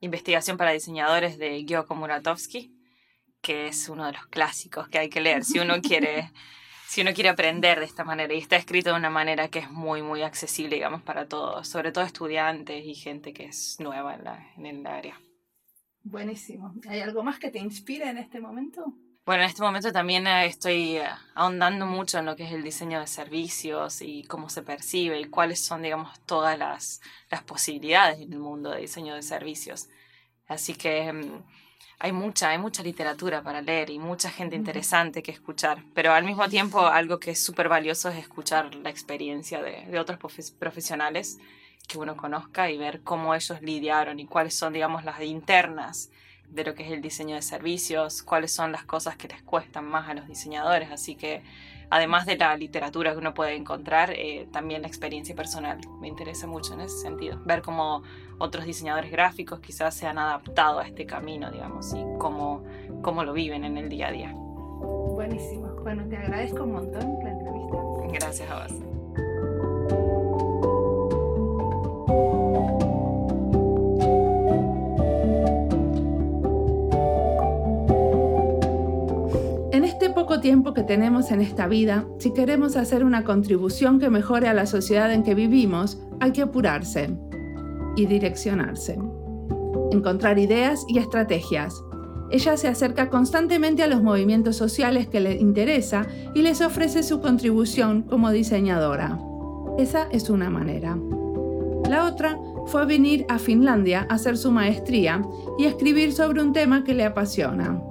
Investigación 0.02 0.58
para 0.58 0.72
diseñadores 0.72 1.38
de 1.38 1.64
Gyoko 1.64 1.96
Muratovsky, 1.96 2.78
que 3.40 3.68
es 3.68 3.88
uno 3.88 4.06
de 4.06 4.12
los 4.12 4.28
clásicos 4.28 4.90
que 4.90 5.00
hay 5.00 5.10
que 5.10 5.22
leer 5.22 5.46
si 5.46 5.60
uno 5.60 5.80
quiere, 5.82 6.34
si 6.90 7.04
uno 7.04 7.14
quiere 7.14 7.30
aprender 7.30 7.80
de 7.80 7.86
esta 7.86 8.04
manera. 8.04 8.34
Y 8.34 8.40
está 8.40 8.58
escrito 8.58 8.90
de 8.90 8.98
una 8.98 9.10
manera 9.10 9.48
que 9.48 9.60
es 9.60 9.72
muy, 9.72 10.02
muy 10.02 10.24
accesible, 10.24 10.76
digamos, 10.76 11.02
para 11.04 11.30
todos, 11.30 11.70
sobre 11.70 11.94
todo 11.94 12.04
estudiantes 12.04 12.86
y 12.86 12.96
gente 12.96 13.32
que 13.32 13.46
es 13.46 13.78
nueva 13.80 14.16
en, 14.16 14.26
la, 14.26 14.52
en 14.58 14.66
el 14.66 14.86
área. 14.86 15.18
Buenísimo. 16.04 16.74
¿Hay 16.90 17.00
algo 17.00 17.24
más 17.24 17.40
que 17.40 17.50
te 17.50 17.60
inspire 17.60 18.10
en 18.10 18.18
este 18.18 18.42
momento? 18.42 18.94
Bueno, 19.24 19.44
en 19.44 19.50
este 19.50 19.62
momento 19.62 19.92
también 19.92 20.26
eh, 20.26 20.48
estoy 20.48 20.98
eh, 20.98 21.06
ahondando 21.36 21.86
mucho 21.86 22.18
en 22.18 22.26
lo 22.26 22.36
que 22.36 22.44
es 22.46 22.54
el 22.54 22.64
diseño 22.64 23.00
de 23.00 23.06
servicios 23.08 24.02
y 24.02 24.24
cómo 24.24 24.50
se 24.50 24.64
percibe 24.64 25.20
y 25.20 25.26
cuáles 25.26 25.64
son, 25.64 25.84
digamos, 25.84 26.20
todas 26.26 26.58
las, 26.58 27.02
las 27.30 27.44
posibilidades 27.44 28.20
en 28.20 28.34
el 28.34 28.40
mundo 28.40 28.72
de 28.72 28.82
diseño 28.82 29.14
de 29.14 29.22
servicios. 29.22 29.90
Así 30.48 30.74
que 30.74 31.14
mm, 31.14 31.44
hay 32.00 32.12
mucha, 32.14 32.50
hay 32.50 32.58
mucha 32.58 32.82
literatura 32.82 33.44
para 33.44 33.62
leer 33.62 33.92
y 33.92 34.00
mucha 34.00 34.32
gente 34.32 34.56
interesante 34.56 35.22
que 35.22 35.32
escuchar, 35.32 35.84
pero 35.94 36.14
al 36.14 36.24
mismo 36.24 36.50
tiempo 36.50 36.88
algo 36.88 37.20
que 37.20 37.32
es 37.32 37.44
súper 37.44 37.70
valioso 37.70 38.10
es 38.10 38.18
escuchar 38.18 38.74
la 38.76 38.90
experiencia 38.90 39.62
de, 39.62 39.86
de 39.86 40.00
otros 40.00 40.18
profesionales 40.60 41.38
que 41.88 42.00
uno 42.00 42.18
conozca 42.18 42.72
y 42.72 42.78
ver 42.78 43.02
cómo 43.04 43.36
ellos 43.36 43.62
lidiaron 43.62 44.20
y 44.20 44.26
cuáles 44.26 44.56
son, 44.56 44.74
digamos, 44.74 45.06
las 45.06 45.22
internas 45.22 46.10
de 46.52 46.64
lo 46.64 46.76
que 46.76 46.84
es 46.84 46.92
el 46.92 47.02
diseño 47.02 47.36
de 47.36 47.42
servicios, 47.42 48.22
cuáles 48.24 48.52
son 48.52 48.72
las 48.72 48.84
cosas 48.84 49.16
que 49.16 49.28
les 49.28 49.42
cuestan 49.42 49.86
más 49.86 50.10
a 50.10 50.14
los 50.14 50.28
diseñadores, 50.28 50.92
así 50.92 51.16
que 51.16 51.42
además 51.90 52.26
de 52.26 52.38
la 52.38 52.56
literatura 52.58 53.14
que 53.14 53.18
uno 53.18 53.34
puede 53.34 53.56
encontrar, 53.56 54.12
eh, 54.12 54.48
también 54.52 54.82
la 54.82 54.88
experiencia 54.88 55.36
personal 55.36 55.80
me 56.00 56.08
interesa 56.08 56.48
mucho 56.48 56.74
en 56.74 56.82
ese 56.82 56.98
sentido, 56.98 57.40
ver 57.46 57.62
cómo 57.62 58.04
otros 58.38 58.66
diseñadores 58.66 59.12
gráficos 59.12 59.60
quizás 59.60 59.96
se 59.96 60.08
han 60.08 60.18
adaptado 60.18 60.80
a 60.80 60.88
este 60.88 61.06
camino, 61.06 61.52
digamos, 61.52 61.94
y 61.94 62.04
cómo, 62.18 62.64
cómo 63.02 63.24
lo 63.24 63.34
viven 63.34 63.64
en 63.64 63.78
el 63.78 63.90
día 63.90 64.08
a 64.08 64.12
día. 64.12 64.34
Buenísimo, 64.34 65.68
bueno, 65.84 66.08
te 66.08 66.18
agradezco 66.18 66.64
un 66.64 66.74
montón 66.74 67.20
la 67.24 67.32
entrevista. 67.32 67.78
Gracias 68.12 68.50
a 68.50 68.68
vos. 68.68 68.92
Tiempo 80.42 80.74
que 80.74 80.84
tenemos 80.84 81.32
en 81.32 81.40
esta 81.40 81.68
vida, 81.68 82.06
si 82.20 82.34
queremos 82.34 82.76
hacer 82.76 83.04
una 83.04 83.24
contribución 83.24 84.00
que 84.00 84.10
mejore 84.10 84.48
a 84.48 84.54
la 84.54 84.66
sociedad 84.66 85.14
en 85.14 85.24
que 85.24 85.36
vivimos, 85.36 86.00
hay 86.20 86.32
que 86.32 86.42
apurarse 86.42 87.16
y 87.96 88.06
direccionarse. 88.06 89.00
Encontrar 89.92 90.40
ideas 90.40 90.84
y 90.88 90.98
estrategias. 90.98 91.74
Ella 92.32 92.58
se 92.58 92.68
acerca 92.68 93.10
constantemente 93.10 93.84
a 93.84 93.88
los 93.88 94.02
movimientos 94.02 94.56
sociales 94.56 95.08
que 95.08 95.20
le 95.20 95.36
interesa 95.36 96.08
y 96.34 96.42
les 96.42 96.62
ofrece 96.62 97.04
su 97.04 97.22
contribución 97.22 98.04
como 98.04 98.32
diseñadora. 98.32 99.20
Esa 99.78 100.08
es 100.12 100.30
una 100.30 100.50
manera. 100.50 100.98
La 101.90 102.06
otra 102.06 102.38
fue 102.68 102.86
venir 102.86 103.26
a 103.30 103.38
Finlandia 103.38 104.06
a 104.10 104.16
hacer 104.16 104.38
su 104.38 104.52
maestría 104.52 105.22
y 105.58 105.66
escribir 105.66 106.14
sobre 106.14 106.42
un 106.42 106.54
tema 106.54 106.84
que 106.84 106.94
le 106.94 107.06
apasiona. 107.06 107.82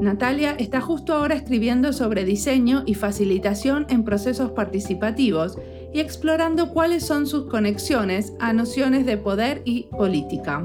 Natalia 0.00 0.54
está 0.58 0.80
justo 0.80 1.12
ahora 1.12 1.34
escribiendo 1.34 1.92
sobre 1.92 2.24
diseño 2.24 2.84
y 2.86 2.94
facilitación 2.94 3.84
en 3.90 4.02
procesos 4.02 4.52
participativos 4.52 5.58
y 5.92 6.00
explorando 6.00 6.70
cuáles 6.70 7.04
son 7.04 7.26
sus 7.26 7.50
conexiones 7.50 8.32
a 8.38 8.54
nociones 8.54 9.04
de 9.04 9.18
poder 9.18 9.60
y 9.66 9.88
política. 9.90 10.62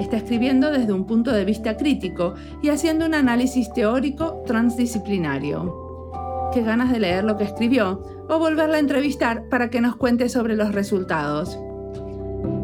Está 0.00 0.16
escribiendo 0.16 0.70
desde 0.70 0.94
un 0.94 1.06
punto 1.06 1.32
de 1.32 1.44
vista 1.44 1.76
crítico 1.76 2.34
y 2.62 2.70
haciendo 2.70 3.04
un 3.04 3.14
análisis 3.14 3.70
teórico 3.74 4.42
transdisciplinario. 4.46 6.50
Qué 6.54 6.62
ganas 6.62 6.90
de 6.90 7.00
leer 7.00 7.24
lo 7.24 7.36
que 7.36 7.44
escribió 7.44 8.02
o 8.28 8.38
volverla 8.38 8.76
a 8.76 8.80
entrevistar 8.80 9.46
para 9.50 9.68
que 9.68 9.82
nos 9.82 9.96
cuente 9.96 10.30
sobre 10.30 10.56
los 10.56 10.74
resultados. 10.74 11.58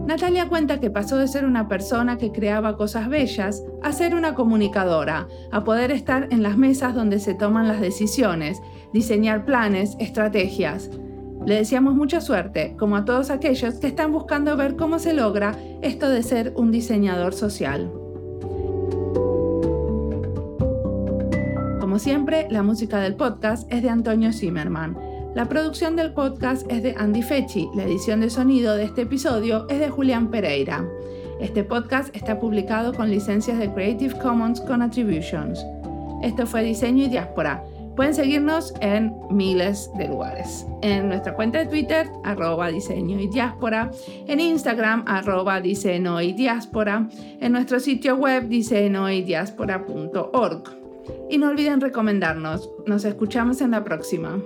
Natalia 0.07 0.51
cuenta 0.51 0.81
que 0.81 0.91
pasó 0.91 1.17
de 1.17 1.29
ser 1.29 1.47
una 1.47 1.67
persona 1.67 2.19
que 2.19 2.31
creaba 2.31 2.77
cosas 2.77 3.09
bellas 3.09 3.65
a 3.83 3.93
ser 3.93 4.15
una 4.15 4.35
comunicadora, 4.35 5.29
a 5.51 5.65
poder 5.65 5.91
estar 5.91 6.29
en 6.31 6.43
las 6.43 6.59
mesas 6.59 6.95
donde 6.95 7.19
se 7.19 7.33
toman 7.33 7.69
las 7.69 7.81
decisiones, 7.81 8.61
diseñar 8.93 9.47
planes, 9.47 9.97
estrategias. 9.99 10.91
Le 11.47 11.55
deseamos 11.55 11.95
mucha 11.95 12.21
suerte, 12.21 12.77
como 12.79 12.97
a 12.97 13.07
todos 13.07 13.31
aquellos 13.31 13.77
que 13.77 13.87
están 13.87 14.13
buscando 14.13 14.59
ver 14.59 14.77
cómo 14.77 14.99
se 14.99 15.15
logra 15.15 15.57
esto 15.81 16.11
de 16.11 16.23
ser 16.23 16.53
un 16.55 16.71
diseñador 16.71 17.33
social. 17.33 17.91
Como 21.81 21.99
siempre, 21.99 22.47
la 22.51 22.63
música 22.63 23.01
del 23.01 23.15
podcast 23.15 23.73
es 23.73 23.83
de 23.83 23.89
Antonio 23.89 24.33
Zimmerman. 24.33 25.04
La 25.35 25.49
producción 25.49 25.97
del 25.97 26.13
podcast 26.13 26.71
es 26.71 26.85
de 26.85 26.95
Andy 26.97 27.21
Fechi, 27.21 27.69
la 27.75 27.83
edición 27.83 28.21
de 28.21 28.31
sonido 28.31 28.77
de 28.77 28.85
este 28.85 29.03
episodio 29.03 29.67
es 29.69 29.81
de 29.81 29.91
Julián 29.91 30.31
Pereira. 30.31 30.89
Este 31.41 31.65
podcast 31.65 32.15
está 32.15 32.39
publicado 32.39 32.95
con 32.95 33.11
licencias 33.11 33.59
de 33.59 33.69
Creative 33.73 34.17
Commons 34.21 34.61
con 34.61 34.81
Attributions. 34.81 35.67
Esto 36.23 36.47
fue 36.47 36.63
Diseño 36.63 37.07
y 37.07 37.09
Diáspora. 37.09 37.65
Pueden 37.97 38.15
seguirnos 38.15 38.75
en 38.81 39.13
miles 39.29 39.91
de 39.99 40.07
lugares. 40.07 40.69
En 40.83 41.09
nuestra 41.09 41.35
cuenta 41.35 41.59
de 41.59 41.67
Twitter, 41.67 42.09
arroba 42.23 42.69
diseño 42.69 43.19
y 43.19 43.27
diáspora. 43.27 43.91
En 44.29 44.39
Instagram, 44.39 45.03
arroba 45.09 45.61
diseño 45.61 46.21
y 46.21 46.33
diáspora. 46.33 47.09
En 47.41 47.51
nuestro 47.51 47.81
sitio 47.81 48.15
web, 48.15 48.47
diseñoydiáspora.org. 48.47 50.63
Y 51.29 51.39
no 51.39 51.49
olviden 51.49 51.81
recomendarnos. 51.81 52.71
Nos 52.87 53.05
escuchamos 53.05 53.61
en 53.61 53.73
la 53.73 53.83
próxima. 53.83 54.41